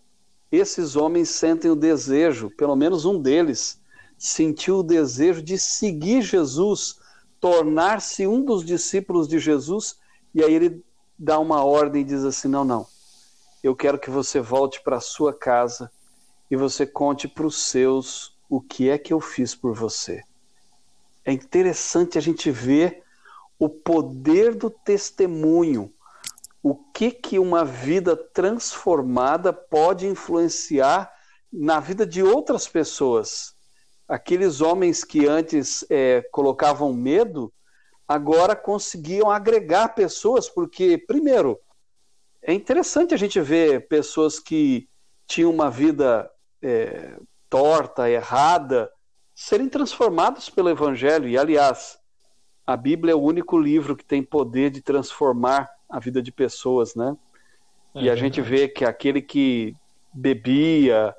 [0.51, 3.81] esses homens sentem o desejo, pelo menos um deles,
[4.19, 7.01] sentiu o desejo de seguir Jesus,
[7.41, 9.99] tornar-se um dos discípulos de Jesus,
[10.35, 10.85] e aí ele
[11.19, 12.87] dá uma ordem e diz assim: Não, não,
[13.63, 15.91] eu quero que você volte para sua casa
[16.51, 20.23] e você conte para os seus o que é que eu fiz por você.
[21.25, 23.03] É interessante a gente ver
[23.59, 25.93] o poder do testemunho,
[26.63, 31.13] o que que uma vida transformada pode influenciar
[31.53, 33.55] na vida de outras pessoas?
[34.09, 37.53] Aqueles homens que antes é, colocavam medo,
[38.13, 41.59] agora conseguiam agregar pessoas, porque, primeiro,
[42.43, 44.89] é interessante a gente ver pessoas que
[45.27, 47.17] tinham uma vida é,
[47.49, 48.91] torta, errada,
[49.35, 51.29] serem transformados pelo Evangelho.
[51.29, 51.99] E, aliás,
[52.67, 56.95] a Bíblia é o único livro que tem poder de transformar a vida de pessoas,
[56.95, 57.17] né?
[57.95, 59.75] É, e a gente vê que aquele que
[60.13, 61.15] bebia,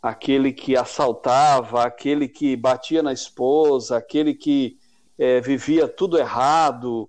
[0.00, 4.78] aquele que assaltava, aquele que batia na esposa, aquele que
[5.18, 7.08] é, vivia tudo errado,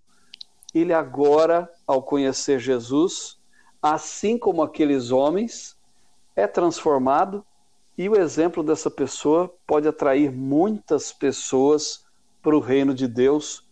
[0.74, 3.38] ele agora, ao conhecer Jesus,
[3.82, 5.78] assim como aqueles homens,
[6.36, 7.44] é transformado
[7.98, 12.06] e o exemplo dessa pessoa pode atrair muitas pessoas
[12.44, 13.68] para o reino de Deus,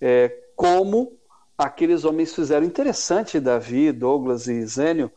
[0.00, 1.16] é, como
[1.56, 2.66] aqueles homens fizeram.
[2.66, 5.12] Interessante, Davi, Douglas e Zênio,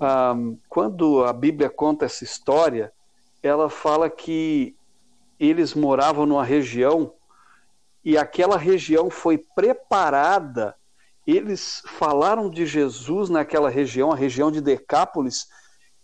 [0.00, 2.92] um, quando a Bíblia conta essa história,
[3.42, 4.74] ela fala que
[5.38, 7.12] eles moravam numa região
[8.04, 10.74] e aquela região foi preparada.
[11.26, 15.46] Eles falaram de Jesus naquela região, a região de Decápolis,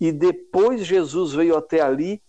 [0.00, 2.22] e depois Jesus veio até ali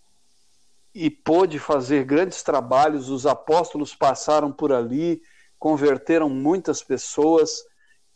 [0.94, 3.10] e pôde fazer grandes trabalhos.
[3.10, 5.20] Os apóstolos passaram por ali,
[5.58, 7.62] converteram muitas pessoas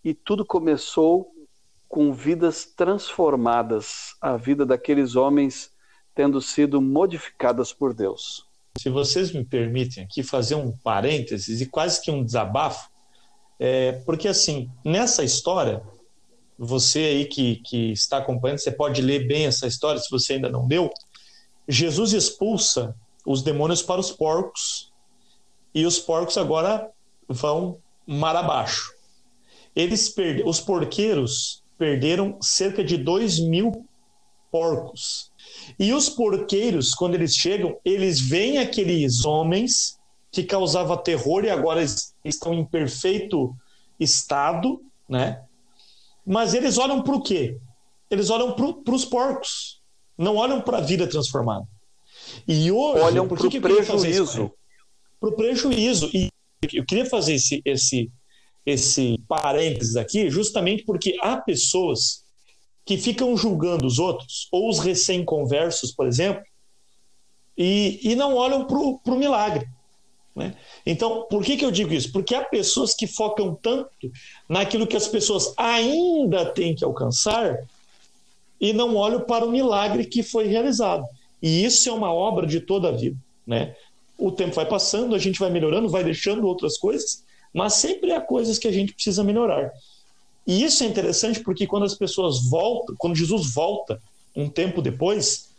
[0.03, 1.31] e tudo começou
[1.87, 5.71] com vidas transformadas, a vida daqueles homens
[6.15, 8.49] tendo sido modificadas por Deus.
[8.79, 12.89] Se vocês me permitem aqui fazer um parênteses e quase que um desabafo,
[13.59, 15.83] é, porque assim, nessa história,
[16.59, 20.49] você aí que, que está acompanhando, você pode ler bem essa história se você ainda
[20.49, 20.91] não leu.
[21.69, 22.95] Jesus expulsa
[23.27, 24.93] os demônios para os porcos
[25.75, 26.91] e os porcos agora
[27.29, 28.93] vão mar abaixo.
[29.75, 30.43] Eles perde...
[30.43, 33.87] Os porqueiros perderam cerca de 2 mil
[34.51, 35.30] porcos.
[35.79, 39.99] E os porqueiros, quando eles chegam, eles veem aqueles homens
[40.31, 41.85] que causavam terror e agora
[42.25, 43.55] estão em perfeito
[43.99, 45.43] estado, né?
[46.25, 47.59] Mas eles olham para o quê?
[48.11, 49.81] Eles olham para os porcos,
[50.17, 51.67] não olham para a vida transformada.
[52.47, 54.53] E hoje, olham para o prejuízo.
[55.19, 56.11] Para o prejuízo.
[56.15, 56.29] E
[56.73, 58.11] eu queria fazer esse, esse,
[58.65, 62.20] esse parênteses aqui, justamente porque há pessoas
[62.91, 66.43] que ficam julgando os outros, ou os recém-conversos, por exemplo,
[67.57, 69.65] e, e não olham para o milagre.
[70.35, 70.57] Né?
[70.85, 72.11] Então, por que, que eu digo isso?
[72.11, 74.11] Porque há pessoas que focam tanto
[74.49, 77.61] naquilo que as pessoas ainda têm que alcançar
[78.61, 81.05] e não olham para o milagre que foi realizado.
[81.41, 83.17] E isso é uma obra de toda a vida.
[83.47, 83.77] Né?
[84.19, 87.25] O tempo vai passando, a gente vai melhorando, vai deixando outras coisas,
[87.55, 89.71] mas sempre há coisas que a gente precisa melhorar.
[90.47, 94.01] E isso é interessante porque quando as pessoas voltam, quando Jesus volta
[94.35, 95.51] um tempo depois,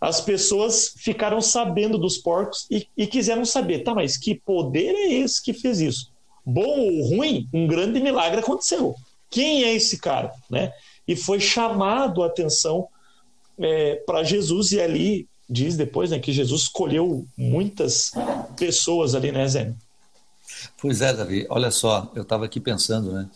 [0.00, 5.12] as pessoas ficaram sabendo dos porcos e, e, quiseram saber, tá, mas que poder é
[5.12, 6.10] esse que fez isso?
[6.44, 8.94] Bom ou ruim, um grande milagre aconteceu.
[9.28, 10.32] Quem é esse cara?
[10.48, 10.72] Né?
[11.06, 12.88] E foi chamado a atenção
[13.58, 18.12] é, para Jesus, e ali diz depois né, que Jesus escolheu muitas
[18.56, 19.74] pessoas ali, né, Zé?
[20.80, 23.28] Pois é, Davi, olha só, eu estava aqui pensando, né?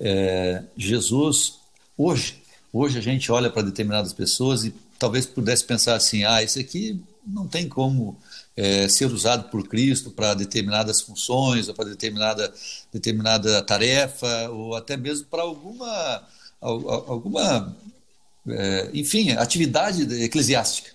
[0.00, 1.58] É, Jesus,
[1.96, 6.58] hoje, hoje a gente olha para determinadas pessoas e talvez pudesse pensar assim: ah, isso
[6.58, 8.16] aqui não tem como
[8.56, 12.52] é, ser usado por Cristo para determinadas funções, ou para determinada,
[12.92, 16.22] determinada tarefa, ou até mesmo para alguma,
[16.60, 17.76] alguma
[18.48, 20.90] é, enfim, atividade eclesiástica.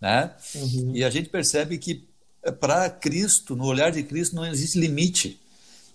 [0.00, 0.30] Né?
[0.54, 0.92] Uhum.
[0.94, 2.04] E a gente percebe que
[2.42, 5.38] é, para Cristo, no olhar de Cristo, não existe limite.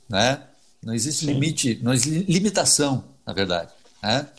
[0.09, 0.41] Né?
[0.85, 1.33] Não existe Sim.
[1.33, 3.73] limite, não existe limitação, na verdade.
[4.03, 4.29] Né?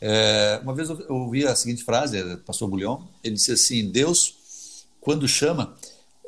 [0.00, 4.36] É, uma vez eu ouvi a seguinte frase, é, pastor Bulhão, ele disse assim, Deus,
[5.00, 5.76] quando chama,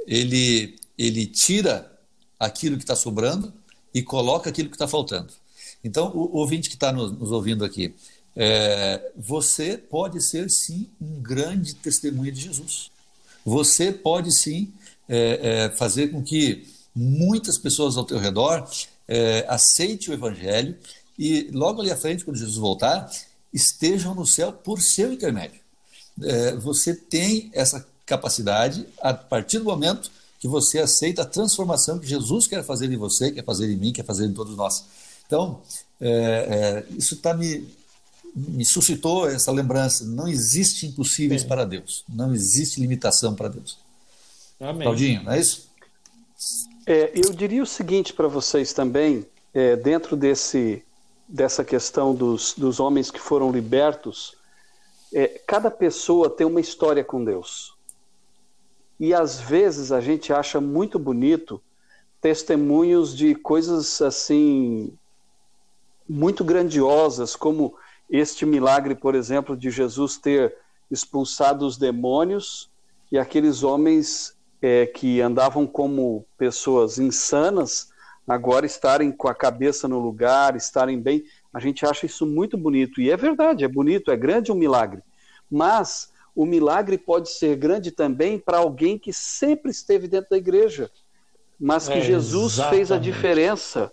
[0.04, 1.96] ele, ele tira
[2.40, 3.52] aquilo que está sobrando
[3.94, 5.32] e coloca aquilo que está faltando.
[5.84, 7.94] Então, o, o ouvinte que está nos, nos, ouvindo aqui,
[8.34, 12.90] é, você pode ser sim um grande testemunho de Jesus.
[13.44, 14.72] Você pode sim
[15.08, 18.68] é, é fazer com que muitas pessoas ao teu redor
[19.08, 20.76] é, aceite o evangelho
[21.18, 23.10] e logo ali à frente, quando Jesus voltar,
[23.52, 25.60] estejam no céu por seu intermédio.
[26.22, 32.06] É, você tem essa capacidade a partir do momento que você aceita a transformação que
[32.06, 34.84] Jesus quer fazer em você, quer fazer em mim, quer fazer em todos nós.
[35.26, 35.60] Então,
[36.00, 37.66] é, é, isso tá me,
[38.34, 40.04] me suscitou essa lembrança.
[40.04, 42.04] Não existe impossíveis para Deus.
[42.08, 43.78] Não existe limitação para Deus.
[44.60, 44.82] Amém.
[44.82, 45.68] Claudinho, não é isso?
[46.90, 50.82] É, eu diria o seguinte para vocês também, é, dentro desse
[51.28, 54.34] dessa questão dos, dos homens que foram libertos,
[55.12, 57.76] é, cada pessoa tem uma história com Deus.
[58.98, 61.60] E às vezes a gente acha muito bonito
[62.22, 64.90] testemunhos de coisas assim
[66.08, 67.74] muito grandiosas, como
[68.08, 70.56] este milagre, por exemplo, de Jesus ter
[70.90, 72.70] expulsado os demônios
[73.12, 77.90] e aqueles homens é, que andavam como pessoas insanas
[78.26, 81.24] agora estarem com a cabeça no lugar, estarem bem.
[81.52, 83.00] A gente acha isso muito bonito.
[83.00, 85.02] E é verdade, é bonito, é grande um milagre.
[85.50, 90.90] Mas o milagre pode ser grande também para alguém que sempre esteve dentro da igreja,
[91.58, 92.76] mas que é, Jesus exatamente.
[92.76, 93.90] fez a diferença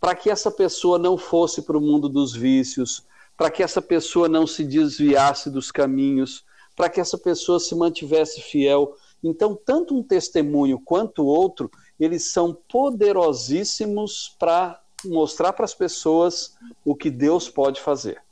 [0.00, 3.04] para que essa pessoa não fosse para o mundo dos vícios,
[3.36, 8.40] para que essa pessoa não se desviasse dos caminhos, para que essa pessoa se mantivesse
[8.40, 8.96] fiel.
[9.22, 16.94] Então, tanto um testemunho quanto outro, eles são poderosíssimos para mostrar para as pessoas o
[16.94, 18.22] que Deus pode fazer.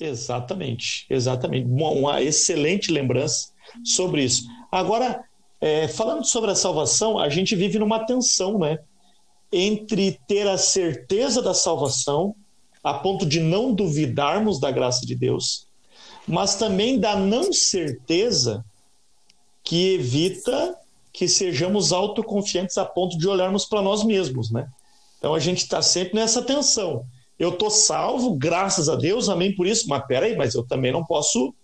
[0.00, 1.66] Exatamente, exatamente.
[1.68, 3.52] Uma, uma excelente lembrança
[3.84, 4.44] sobre isso.
[4.72, 5.22] Agora,
[5.60, 8.78] é, falando sobre a salvação, a gente vive numa tensão, né?
[9.52, 12.34] Entre ter a certeza da salvação,
[12.82, 15.66] a ponto de não duvidarmos da graça de Deus,
[16.26, 18.64] mas também da não certeza
[19.62, 20.76] que evita
[21.12, 24.68] que sejamos autoconfiantes a ponto de olharmos para nós mesmos, né?
[25.18, 27.04] Então a gente está sempre nessa tensão.
[27.38, 29.88] Eu tô salvo, graças a Deus, amém por isso.
[29.88, 31.54] Mas peraí, mas eu também não posso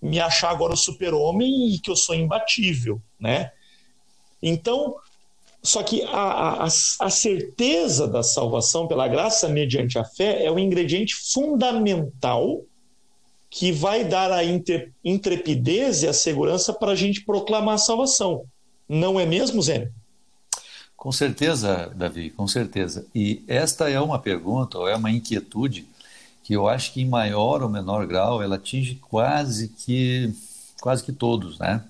[0.00, 3.50] me achar agora o super-homem e que eu sou imbatível, né?
[4.42, 4.94] Então,
[5.64, 10.58] só que a, a, a, certeza da salvação pela graça mediante a fé é o
[10.58, 12.60] ingrediente fundamental
[13.48, 14.42] que vai dar a
[15.02, 18.44] intrepidez e a segurança para a gente proclamar a salvação.
[18.86, 19.90] Não é mesmo, Zé?
[20.94, 23.06] Com certeza, Davi, com certeza.
[23.14, 25.86] E esta é uma pergunta, ou é uma inquietude
[26.42, 30.30] que eu acho que em maior ou menor grau ela atinge quase que
[30.78, 31.82] quase que todos, né?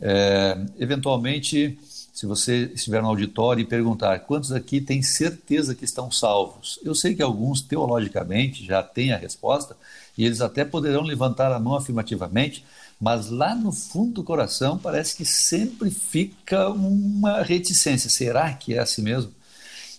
[0.00, 1.78] É, eventualmente,
[2.12, 6.94] se você estiver no auditório e perguntar quantos aqui têm certeza que estão salvos, eu
[6.94, 9.76] sei que alguns teologicamente já têm a resposta
[10.16, 12.64] e eles até poderão levantar a mão afirmativamente,
[13.00, 18.10] mas lá no fundo do coração parece que sempre fica uma reticência.
[18.10, 19.32] Será que é assim mesmo?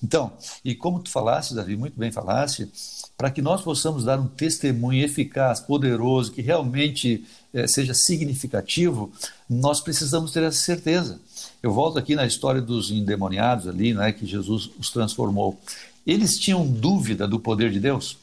[0.04, 0.34] Então,
[0.66, 2.68] e como tu falaste, Davi, muito bem falaste,
[3.16, 9.12] para que nós possamos dar um testemunho eficaz, poderoso, que realmente eh, seja significativo,
[9.48, 11.20] nós precisamos ter essa certeza.
[11.62, 15.60] Eu volto aqui na história dos endemoniados ali, né, que Jesus os transformou.
[16.06, 18.18] Eles tinham dúvida do poder de Deus?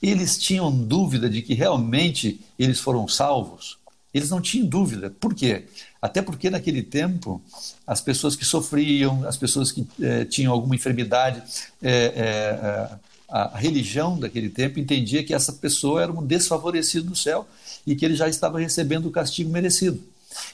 [0.00, 3.78] Eles tinham dúvida de que realmente eles foram salvos?
[4.14, 5.10] Eles não tinham dúvida.
[5.10, 5.64] Por quê?
[6.00, 7.42] Até porque naquele tempo
[7.86, 11.42] as pessoas que sofriam, as pessoas que eh, tinham alguma enfermidade,
[11.82, 12.96] eh, eh,
[13.28, 17.46] a religião daquele tempo entendia que essa pessoa era um desfavorecido no céu
[17.86, 20.00] e que ele já estava recebendo o castigo merecido.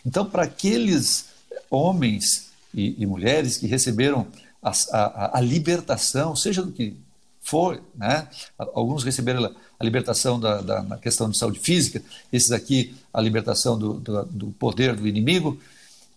[0.05, 1.27] Então, para aqueles
[1.71, 4.27] homens e, e mulheres que receberam
[4.63, 6.97] a, a, a, libertação, seja do que
[7.41, 8.29] for, né?
[8.59, 9.45] alguns receberam
[9.79, 14.25] a libertação da, da, na questão de saúde física, esses aqui a libertação do, do,
[14.25, 15.61] do poder do inimigo,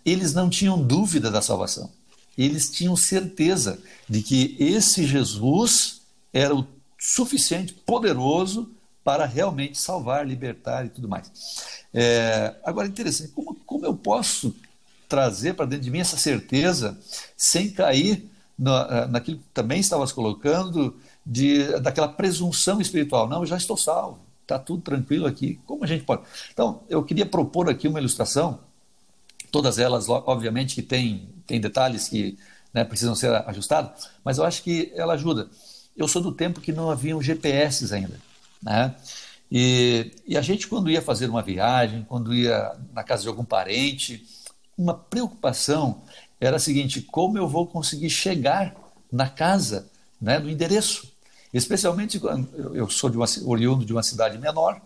[0.06, 1.90] eles não tinham dúvida da salvação.
[2.38, 6.68] Eles tinham certeza de que esse Jesus era o
[7.00, 8.70] suficiente, poderoso
[9.04, 11.32] para realmente salvar, libertar e tudo mais.
[11.94, 14.56] É, agora, interessante, como, como eu posso
[15.08, 16.98] trazer para dentro de mim essa certeza
[17.36, 23.28] sem cair na, naquilo que também estavas colocando, de, daquela presunção espiritual?
[23.28, 25.60] Não, eu já estou salvo, está tudo tranquilo aqui.
[25.66, 26.24] Como a gente pode?
[26.52, 28.60] Então, eu queria propor aqui uma ilustração,
[29.52, 32.38] todas elas, obviamente, que tem, tem detalhes que
[32.74, 35.50] né, precisam ser ajustados, mas eu acho que ela ajuda.
[35.96, 38.20] Eu sou do tempo que não haviam GPS ainda,
[38.62, 38.94] né?
[39.50, 43.46] E, e, a gente, quando ia fazer uma viagem, quando ia na casa de algum
[43.46, 44.26] parente,
[44.78, 46.04] uma preocupação
[46.40, 48.76] era a seguinte: como eu vou conseguir chegar
[49.12, 51.14] na casa, né, no endereço?
[51.54, 54.82] Especialmente quando eu sou de uma, oriundo de uma cidade menor,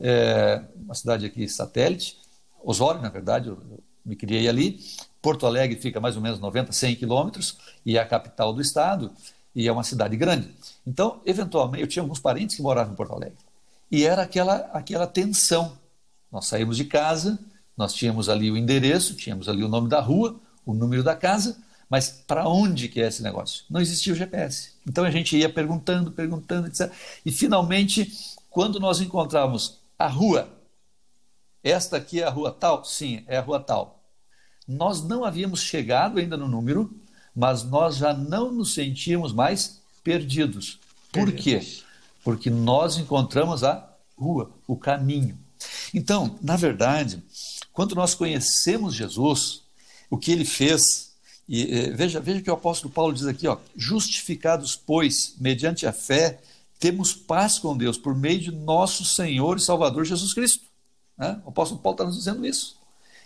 [0.00, 2.16] é, uma cidade aqui satélite,
[2.64, 3.58] Osório, na verdade, eu
[4.04, 4.80] me criei ali.
[5.20, 9.12] Porto Alegre fica mais ou menos 90, 100 quilômetros e é a capital do estado
[9.54, 10.50] e é uma cidade grande.
[10.86, 13.38] Então, eventualmente, eu tinha alguns parentes que moravam em Porto Alegre.
[13.90, 15.78] E era aquela, aquela tensão.
[16.32, 17.38] Nós saímos de casa,
[17.76, 21.56] nós tínhamos ali o endereço, tínhamos ali o nome da rua, o número da casa,
[21.88, 23.64] mas para onde que é esse negócio?
[23.68, 24.72] Não existia o GPS.
[24.86, 26.90] Então a gente ia perguntando, perguntando, etc.
[27.24, 28.12] E finalmente,
[28.50, 30.48] quando nós encontramos a rua,
[31.62, 32.84] esta aqui é a rua tal?
[32.84, 34.02] Sim, é a rua tal.
[34.66, 36.90] Nós não havíamos chegado ainda no número,
[37.34, 40.78] mas nós já não nos sentíamos mais perdidos.
[41.12, 41.60] Por quê?
[42.22, 45.38] Porque nós encontramos a rua, o caminho.
[45.92, 47.22] Então, na verdade,
[47.74, 49.62] quando nós conhecemos Jesus,
[50.08, 51.12] o que ele fez,
[51.46, 56.40] e, veja, veja que o apóstolo Paulo diz aqui, ó, justificados, pois, mediante a fé,
[56.78, 60.64] temos paz com Deus por meio de nosso Senhor e Salvador Jesus Cristo.
[61.18, 61.40] Né?
[61.44, 62.76] O apóstolo Paulo está nos dizendo isso.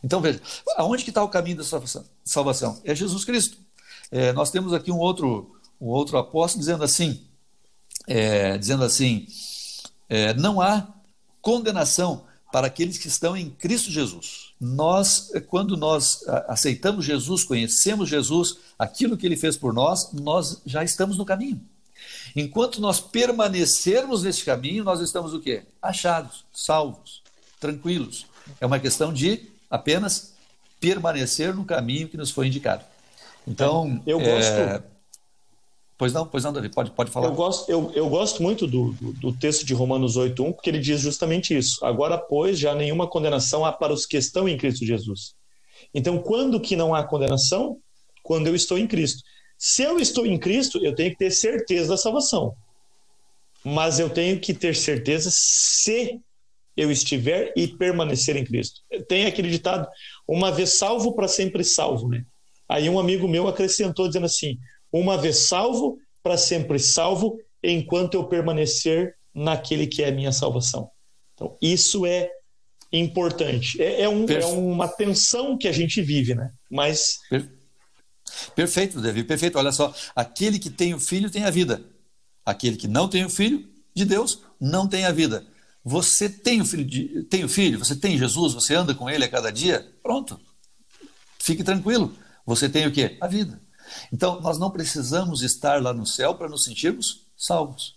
[0.02, 0.40] Então veja,
[0.76, 1.64] aonde que está o caminho da
[2.24, 2.80] salvação?
[2.84, 3.58] É Jesus Cristo.
[4.10, 7.22] É, nós temos aqui um outro, um outro apóstolo dizendo assim,
[8.06, 9.26] é, dizendo assim,
[10.08, 10.88] é, não há
[11.42, 14.52] condenação para aqueles que estão em Cristo Jesus.
[14.60, 20.82] Nós, quando nós aceitamos Jesus, conhecemos Jesus, aquilo que ele fez por nós, nós já
[20.82, 21.60] estamos no caminho.
[22.34, 25.62] Enquanto nós permanecermos nesse caminho, nós estamos o quê?
[25.82, 27.22] Achados, salvos,
[27.60, 28.26] tranquilos.
[28.60, 30.32] É uma questão de apenas
[30.80, 32.84] permanecer no caminho que nos foi indicado.
[33.46, 34.52] Então, eu gosto.
[34.52, 34.82] É...
[35.98, 37.26] Pois não, pois não, Davi, pode, pode falar.
[37.26, 40.78] Eu gosto, eu, eu gosto muito do, do, do texto de Romanos 8.1, porque ele
[40.78, 41.84] diz justamente isso.
[41.84, 45.34] Agora, pois, já nenhuma condenação há para os que estão em Cristo Jesus.
[45.92, 47.78] Então, quando que não há condenação?
[48.22, 49.24] Quando eu estou em Cristo.
[49.58, 52.54] Se eu estou em Cristo, eu tenho que ter certeza da salvação.
[53.64, 56.20] Mas eu tenho que ter certeza se
[56.76, 58.82] eu estiver e permanecer em Cristo.
[59.08, 59.88] Tem aquele ditado,
[60.28, 62.24] uma vez salvo, para sempre salvo, né?
[62.68, 64.58] Aí um amigo meu acrescentou dizendo assim:
[64.92, 70.90] uma vez salvo, para sempre salvo, enquanto eu permanecer naquele que é a minha salvação.
[71.34, 72.30] Então, isso é
[72.92, 73.80] importante.
[73.80, 76.50] É, é, um, é uma tensão que a gente vive, né?
[76.70, 77.18] Mas.
[78.54, 79.58] Perfeito, Davi, perfeito.
[79.58, 81.82] Olha só, aquele que tem o filho tem a vida.
[82.44, 85.46] Aquele que não tem o filho de Deus não tem a vida.
[85.84, 89.24] Você tem o filho, de, tem o filho, você tem Jesus, você anda com ele
[89.24, 90.38] a cada dia, pronto.
[91.38, 92.14] Fique tranquilo.
[92.44, 93.16] Você tem o quê?
[93.20, 93.60] A vida.
[94.12, 97.96] Então, nós não precisamos estar lá no céu para nos sentirmos salvos,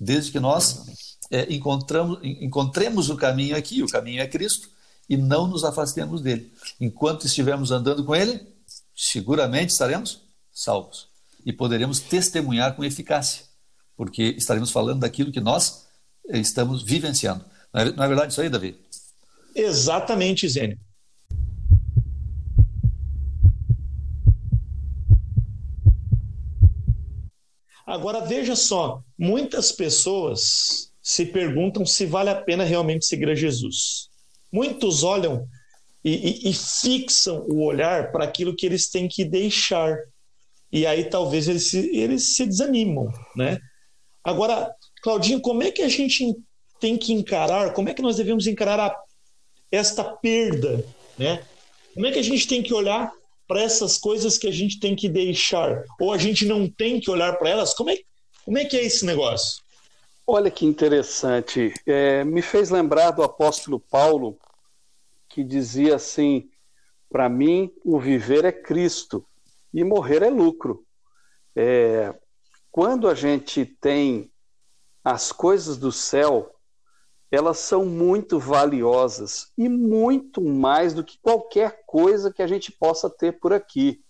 [0.00, 0.84] desde que nós
[1.30, 4.68] é, encontramos, encontremos o caminho aqui, o caminho é Cristo,
[5.08, 6.52] e não nos afastemos dele.
[6.80, 8.46] Enquanto estivermos andando com ele,
[8.94, 10.22] seguramente estaremos
[10.52, 11.08] salvos
[11.44, 13.44] e poderemos testemunhar com eficácia,
[13.96, 15.86] porque estaremos falando daquilo que nós
[16.28, 17.44] estamos vivenciando.
[17.72, 18.78] Não é, não é verdade isso aí, Davi?
[19.54, 20.78] Exatamente, Zênio.
[27.90, 34.08] Agora veja só, muitas pessoas se perguntam se vale a pena realmente seguir a Jesus.
[34.52, 35.48] Muitos olham
[36.04, 36.12] e,
[36.46, 39.98] e, e fixam o olhar para aquilo que eles têm que deixar.
[40.70, 43.58] E aí talvez eles se, eles se desanimam, né?
[44.22, 44.72] Agora,
[45.02, 46.36] Claudinho, como é que a gente
[46.78, 48.96] tem que encarar, como é que nós devemos encarar a,
[49.72, 50.86] esta perda,
[51.18, 51.42] né?
[51.92, 53.12] Como é que a gente tem que olhar
[53.50, 55.82] para essas coisas que a gente tem que deixar?
[55.98, 57.74] Ou a gente não tem que olhar para elas?
[57.74, 57.98] Como é,
[58.44, 59.60] como é que é esse negócio?
[60.24, 61.74] Olha que interessante.
[61.84, 64.38] É, me fez lembrar do apóstolo Paulo,
[65.28, 66.48] que dizia assim:
[67.10, 69.26] para mim, o viver é Cristo
[69.74, 70.84] e morrer é lucro.
[71.56, 72.14] É,
[72.70, 74.30] quando a gente tem
[75.02, 76.54] as coisas do céu,
[77.30, 83.08] elas são muito valiosas e muito mais do que qualquer coisa que a gente possa
[83.08, 84.02] ter por aqui.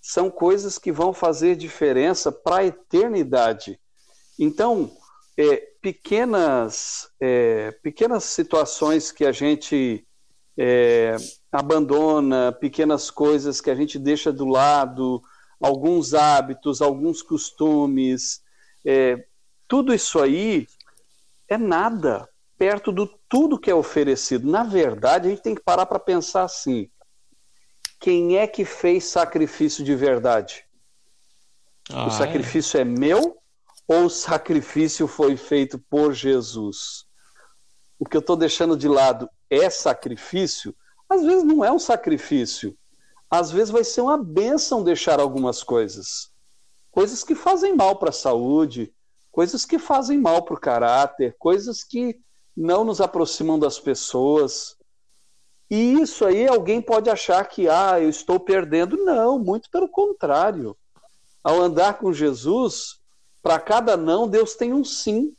[0.00, 3.78] São coisas que vão fazer diferença para a eternidade.
[4.38, 4.90] Então,
[5.36, 10.06] é, pequenas, é, pequenas situações que a gente
[10.56, 11.16] é,
[11.50, 15.20] abandona, pequenas coisas que a gente deixa do lado,
[15.60, 18.42] alguns hábitos, alguns costumes,
[18.86, 19.26] é,
[19.66, 20.68] tudo isso aí
[21.48, 22.29] é nada
[22.60, 24.46] perto do tudo que é oferecido.
[24.46, 26.90] Na verdade, a gente tem que parar para pensar assim:
[27.98, 30.66] quem é que fez sacrifício de verdade?
[31.90, 32.10] Ah, o é?
[32.10, 32.82] sacrifício é.
[32.82, 33.38] é meu
[33.88, 37.06] ou o sacrifício foi feito por Jesus?
[37.98, 40.76] O que eu estou deixando de lado é sacrifício?
[41.08, 42.76] Às vezes não é um sacrifício.
[43.30, 46.30] Às vezes vai ser uma bênção deixar algumas coisas.
[46.90, 48.92] Coisas que fazem mal para a saúde,
[49.32, 52.20] coisas que fazem mal para o caráter, coisas que
[52.60, 54.76] não nos aproximam das pessoas.
[55.70, 58.98] E isso aí alguém pode achar que, ah, eu estou perdendo.
[58.98, 60.76] Não, muito pelo contrário.
[61.42, 63.00] Ao andar com Jesus,
[63.42, 65.34] para cada não, Deus tem um sim.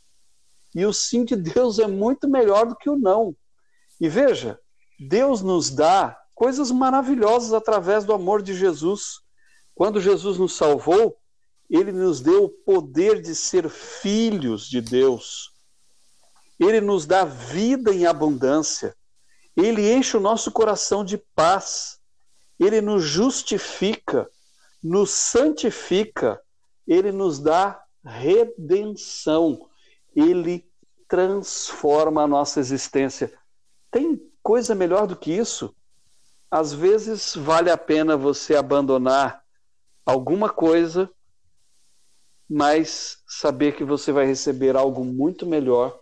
[0.74, 3.36] E o sim de Deus é muito melhor do que o não.
[4.00, 4.58] E veja,
[4.98, 9.20] Deus nos dá coisas maravilhosas através do amor de Jesus.
[9.76, 11.16] Quando Jesus nos salvou,
[11.70, 15.51] ele nos deu o poder de ser filhos de Deus.
[16.62, 18.94] Ele nos dá vida em abundância.
[19.56, 21.98] Ele enche o nosso coração de paz.
[22.58, 24.28] Ele nos justifica,
[24.82, 26.40] nos santifica.
[26.86, 29.68] Ele nos dá redenção.
[30.14, 30.64] Ele
[31.08, 33.32] transforma a nossa existência.
[33.90, 35.74] Tem coisa melhor do que isso?
[36.50, 39.42] Às vezes vale a pena você abandonar
[40.04, 41.10] alguma coisa
[42.52, 45.98] mas saber que você vai receber algo muito melhor,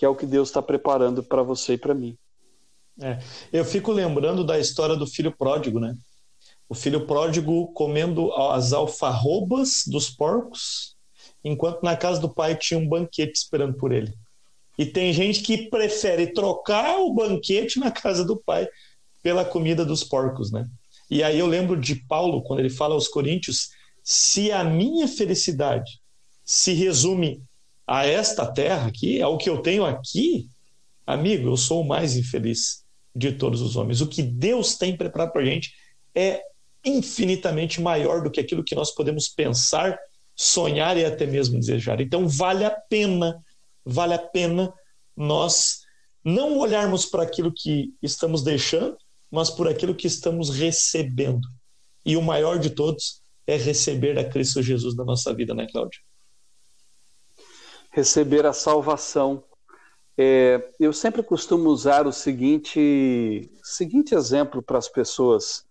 [0.00, 2.16] que é o que Deus está preparando para você e para mim.
[2.98, 3.18] É,
[3.52, 5.94] eu fico lembrando da história do filho pródigo, né?
[6.66, 10.96] O filho pródigo comendo as alfarrobas dos porcos,
[11.44, 14.14] enquanto na casa do pai tinha um banquete esperando por ele.
[14.78, 18.66] E tem gente que prefere trocar o banquete na casa do pai
[19.22, 20.66] pela comida dos porcos, né?
[21.10, 23.68] E aí eu lembro de Paulo, quando ele fala aos Coríntios:
[24.02, 26.00] se a minha felicidade
[26.42, 27.44] se resume
[27.90, 30.48] a esta terra aqui, ao que eu tenho aqui,
[31.04, 34.00] amigo, eu sou o mais infeliz de todos os homens.
[34.00, 35.74] O que Deus tem preparado para a gente
[36.14, 36.40] é
[36.84, 39.98] infinitamente maior do que aquilo que nós podemos pensar,
[40.36, 42.00] sonhar e até mesmo desejar.
[42.00, 43.42] Então vale a pena,
[43.84, 44.72] vale a pena
[45.16, 45.80] nós
[46.24, 48.96] não olharmos para aquilo que estamos deixando,
[49.28, 51.48] mas por aquilo que estamos recebendo.
[52.06, 56.00] E o maior de todos é receber a Cristo Jesus na nossa vida, né, Cláudio?
[57.90, 59.44] Receber a salvação.
[60.16, 65.64] É, eu sempre costumo usar o seguinte, seguinte exemplo para as pessoas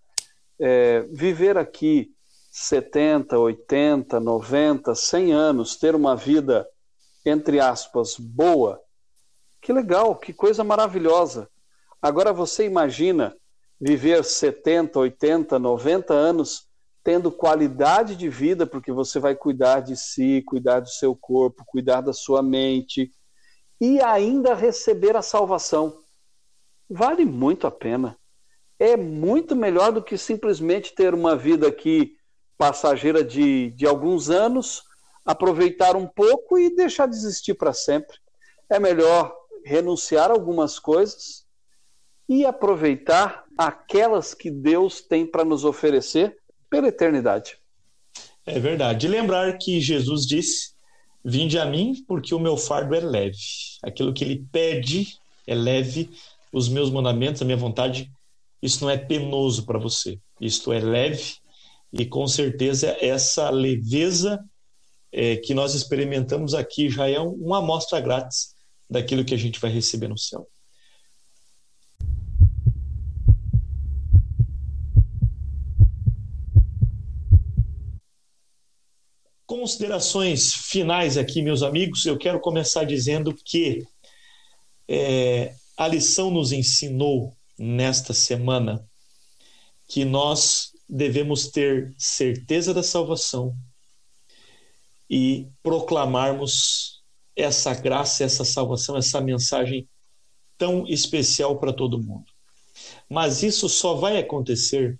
[0.60, 2.14] é, viver aqui
[2.52, 6.68] 70, 80, 90, 100 anos, ter uma vida,
[7.26, 8.82] entre aspas, boa,
[9.62, 11.50] que legal, que coisa maravilhosa.
[12.02, 13.36] Agora você imagina
[13.80, 16.69] viver 70, 80, 90 anos
[17.04, 22.02] tendo qualidade de vida, porque você vai cuidar de si, cuidar do seu corpo, cuidar
[22.02, 23.12] da sua mente
[23.80, 26.00] e ainda receber a salvação.
[26.90, 28.20] Vale muito a pena
[28.80, 32.16] é muito melhor do que simplesmente ter uma vida aqui
[32.58, 34.84] passageira de, de alguns anos,
[35.26, 38.18] aproveitar um pouco e deixar de existir para sempre.
[38.70, 39.36] É melhor
[39.66, 41.46] renunciar a algumas coisas
[42.28, 46.38] e aproveitar aquelas que Deus tem para nos oferecer
[46.70, 47.58] pela eternidade.
[48.46, 49.06] É verdade.
[49.06, 50.72] E lembrar que Jesus disse:
[51.24, 53.38] Vinde a mim, porque o meu fardo é leve.
[53.84, 55.08] Aquilo que ele pede
[55.46, 56.10] é leve,
[56.52, 58.12] os meus mandamentos, a minha vontade
[58.62, 60.20] isso não é penoso para você.
[60.40, 61.36] Isto é leve
[61.92, 64.40] e com certeza essa leveza
[65.12, 68.54] é, que nós experimentamos aqui já é uma amostra grátis
[68.90, 70.48] daquilo que a gente vai receber no céu.
[79.70, 82.04] Considerações finais aqui, meus amigos.
[82.04, 83.86] Eu quero começar dizendo que
[84.88, 88.84] é, a lição nos ensinou nesta semana
[89.88, 93.56] que nós devemos ter certeza da salvação
[95.08, 97.04] e proclamarmos
[97.36, 99.88] essa graça, essa salvação, essa mensagem
[100.58, 102.26] tão especial para todo mundo.
[103.08, 105.00] Mas isso só vai acontecer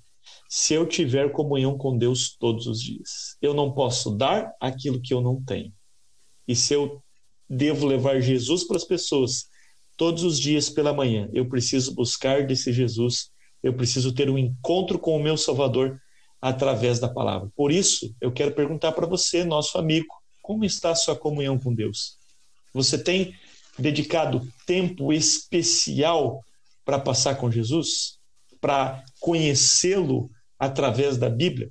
[0.52, 3.38] se eu tiver comunhão com Deus todos os dias.
[3.40, 5.72] Eu não posso dar aquilo que eu não tenho.
[6.48, 7.04] E se eu
[7.48, 9.48] devo levar Jesus para as pessoas
[9.96, 11.30] todos os dias pela manhã.
[11.34, 13.30] Eu preciso buscar desse Jesus,
[13.62, 16.02] eu preciso ter um encontro com o meu Salvador
[16.42, 17.52] através da palavra.
[17.56, 20.08] Por isso, eu quero perguntar para você, nosso amigo,
[20.42, 22.18] como está a sua comunhão com Deus?
[22.74, 23.36] Você tem
[23.78, 26.44] dedicado tempo especial
[26.86, 28.18] para passar com Jesus?
[28.62, 30.30] Para conhecê-lo
[30.60, 31.70] através da Bíblia?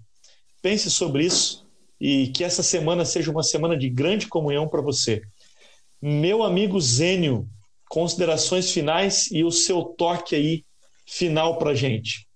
[0.62, 1.68] Pense sobre isso
[2.00, 5.22] e que essa semana seja uma semana de grande comunhão para você.
[6.00, 7.48] Meu amigo Zênio,
[7.88, 10.64] considerações finais e o seu toque aí
[11.06, 12.26] final para gente.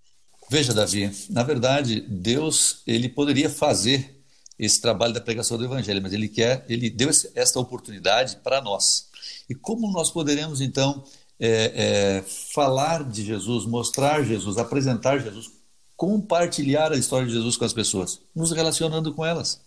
[0.50, 4.20] Veja, Davi, na verdade, Deus ele poderia fazer
[4.58, 9.08] esse trabalho da pregação do Evangelho, mas ele quer, ele deu esta oportunidade para nós.
[9.48, 11.04] E como nós poderemos então
[11.40, 11.72] é,
[12.18, 15.50] é, falar de Jesus, mostrar Jesus, apresentar Jesus,
[16.02, 19.60] compartilhar a história de Jesus com as pessoas, nos relacionando com elas.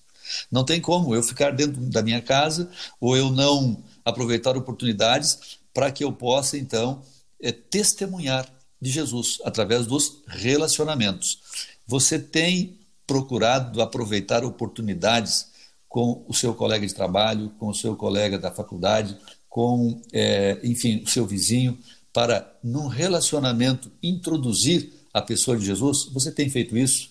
[0.51, 2.69] Não tem como eu ficar dentro da minha casa
[2.99, 7.01] ou eu não aproveitar oportunidades para que eu possa, então,
[7.41, 11.39] é, testemunhar de Jesus através dos relacionamentos.
[11.87, 15.47] Você tem procurado aproveitar oportunidades
[15.87, 19.15] com o seu colega de trabalho, com o seu colega da faculdade,
[19.47, 21.79] com, é, enfim, o seu vizinho,
[22.11, 26.09] para, num relacionamento, introduzir a pessoa de Jesus?
[26.11, 27.09] Você tem feito isso?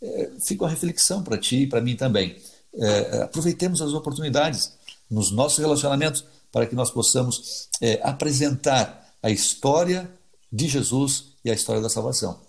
[0.00, 2.34] É, fica uma reflexão para ti e para mim também.
[2.74, 4.72] É, aproveitemos as oportunidades
[5.10, 10.10] nos nossos relacionamentos para que nós possamos é, apresentar a história
[10.50, 12.40] de Jesus e a história da salvação.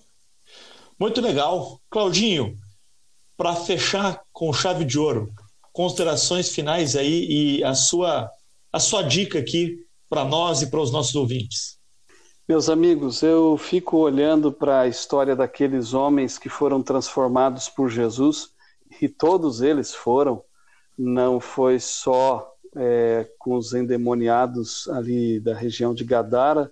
[0.98, 1.82] Muito legal.
[1.90, 2.58] Claudinho,
[3.36, 5.34] para fechar com chave de ouro,
[5.74, 7.26] considerações finais aí
[7.58, 8.32] e a sua,
[8.72, 11.78] a sua dica aqui para nós e para os nossos ouvintes.
[12.46, 18.50] Meus amigos, eu fico olhando para a história daqueles homens que foram transformados por Jesus,
[19.02, 20.44] e todos eles foram,
[20.98, 26.70] não foi só é, com os endemoniados ali da região de Gadara,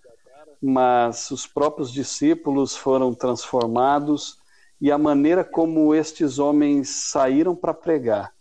[0.61, 4.39] mas os próprios discípulos foram transformados
[4.79, 8.33] e a maneira como estes homens saíram para pregar.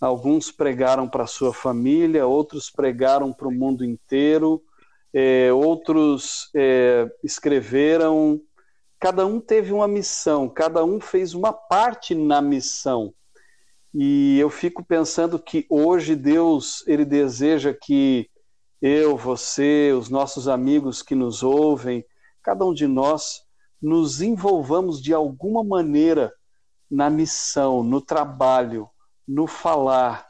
[0.00, 4.60] Alguns pregaram para sua família, outros pregaram para o mundo inteiro,
[5.12, 8.40] é, outros é, escreveram.
[9.00, 13.14] Cada um teve uma missão, cada um fez uma parte na missão.
[13.94, 18.28] E eu fico pensando que hoje Deus ele deseja que
[18.80, 22.04] eu, você, os nossos amigos que nos ouvem,
[22.42, 23.42] cada um de nós
[23.80, 26.32] nos envolvamos de alguma maneira
[26.90, 28.88] na missão, no trabalho,
[29.26, 30.26] no falar,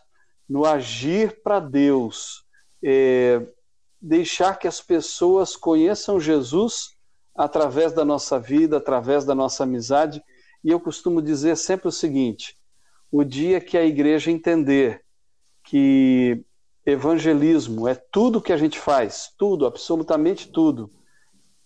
[0.48, 2.44] no agir para Deus,
[2.82, 3.46] é,
[4.00, 6.96] deixar que as pessoas conheçam Jesus
[7.34, 10.22] através da nossa vida, através da nossa amizade.
[10.62, 12.56] E eu costumo dizer sempre o seguinte:
[13.10, 15.04] o dia que a igreja entender
[15.64, 16.44] que
[16.84, 20.90] evangelismo é tudo que a gente faz, tudo, absolutamente tudo,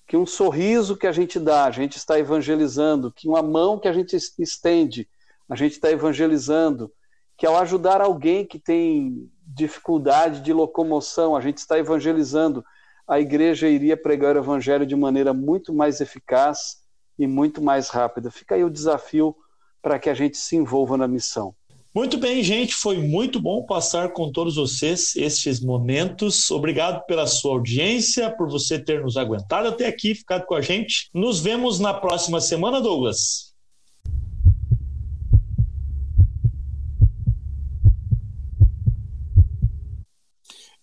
[0.07, 3.87] que um sorriso que a gente dá, a gente está evangelizando, que uma mão que
[3.87, 5.09] a gente estende,
[5.49, 6.93] a gente está evangelizando,
[7.37, 12.65] que ao ajudar alguém que tem dificuldade de locomoção, a gente está evangelizando,
[13.07, 16.83] a igreja iria pregar o evangelho de maneira muito mais eficaz
[17.19, 18.31] e muito mais rápida.
[18.31, 19.37] Fica aí o desafio
[19.81, 21.55] para que a gente se envolva na missão.
[21.95, 26.51] Muito bem, gente, foi muito bom passar com todos vocês estes momentos.
[26.51, 31.11] Obrigado pela sua audiência, por você ter nos aguentado até aqui, ficado com a gente.
[31.13, 33.52] Nos vemos na próxima semana, Douglas.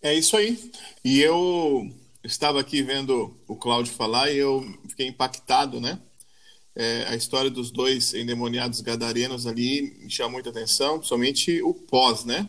[0.01, 0.71] É isso aí.
[1.03, 1.89] E eu
[2.23, 5.99] estava aqui vendo o Cláudio falar e eu fiquei impactado, né?
[6.79, 12.23] é, a história dos dois endemoniados gadarenos ali me chama muita atenção, principalmente o pós,
[12.23, 12.47] né?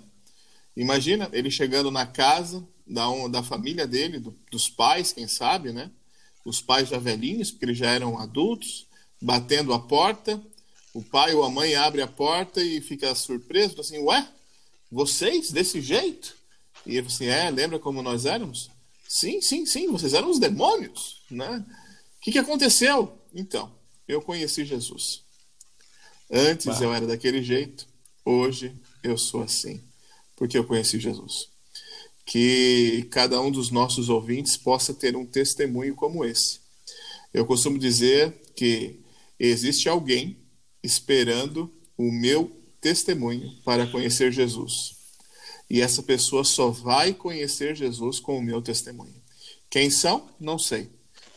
[0.76, 5.90] Imagina ele chegando na casa da, da família dele, do, dos pais, quem sabe, né?
[6.44, 8.86] Os pais já velhinhos, porque eles já eram adultos,
[9.20, 10.40] batendo a porta.
[10.94, 14.28] O pai ou a mãe abre a porta e fica surpreso, assim, ué,
[14.90, 16.36] vocês desse jeito?
[16.90, 18.68] E ele assim, é, lembra como nós éramos?
[19.08, 21.64] Sim, sim, sim, vocês eram os demônios, né?
[22.16, 23.16] O que, que aconteceu?
[23.32, 23.72] Então,
[24.08, 25.22] eu conheci Jesus.
[26.28, 26.82] Antes bah.
[26.82, 27.86] eu era daquele jeito,
[28.24, 28.74] hoje
[29.04, 29.80] eu sou assim,
[30.34, 31.48] porque eu conheci Jesus.
[32.26, 36.58] Que cada um dos nossos ouvintes possa ter um testemunho como esse.
[37.32, 38.98] Eu costumo dizer que
[39.38, 40.36] existe alguém
[40.82, 44.99] esperando o meu testemunho para conhecer Jesus.
[45.70, 49.14] E essa pessoa só vai conhecer Jesus com o meu testemunho.
[49.70, 50.28] Quem são?
[50.40, 50.90] Não sei.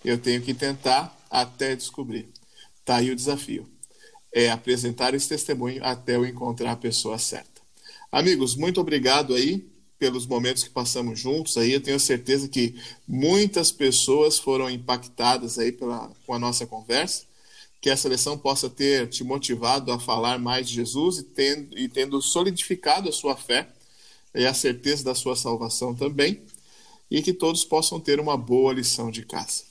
[0.03, 2.27] Eu tenho que tentar até descobrir.
[2.83, 3.69] Tá aí o desafio.
[4.33, 7.61] É apresentar esse testemunho até eu encontrar a pessoa certa.
[8.11, 9.69] Amigos, muito obrigado aí
[9.99, 11.71] pelos momentos que passamos juntos aí.
[11.71, 12.75] Eu tenho certeza que
[13.07, 17.25] muitas pessoas foram impactadas aí pela, com a nossa conversa.
[17.79, 21.87] Que essa lição possa ter te motivado a falar mais de Jesus e tendo, e
[21.87, 23.67] tendo solidificado a sua fé
[24.35, 26.41] e a certeza da sua salvação também.
[27.09, 29.63] E que todos possam ter uma boa lição de casa.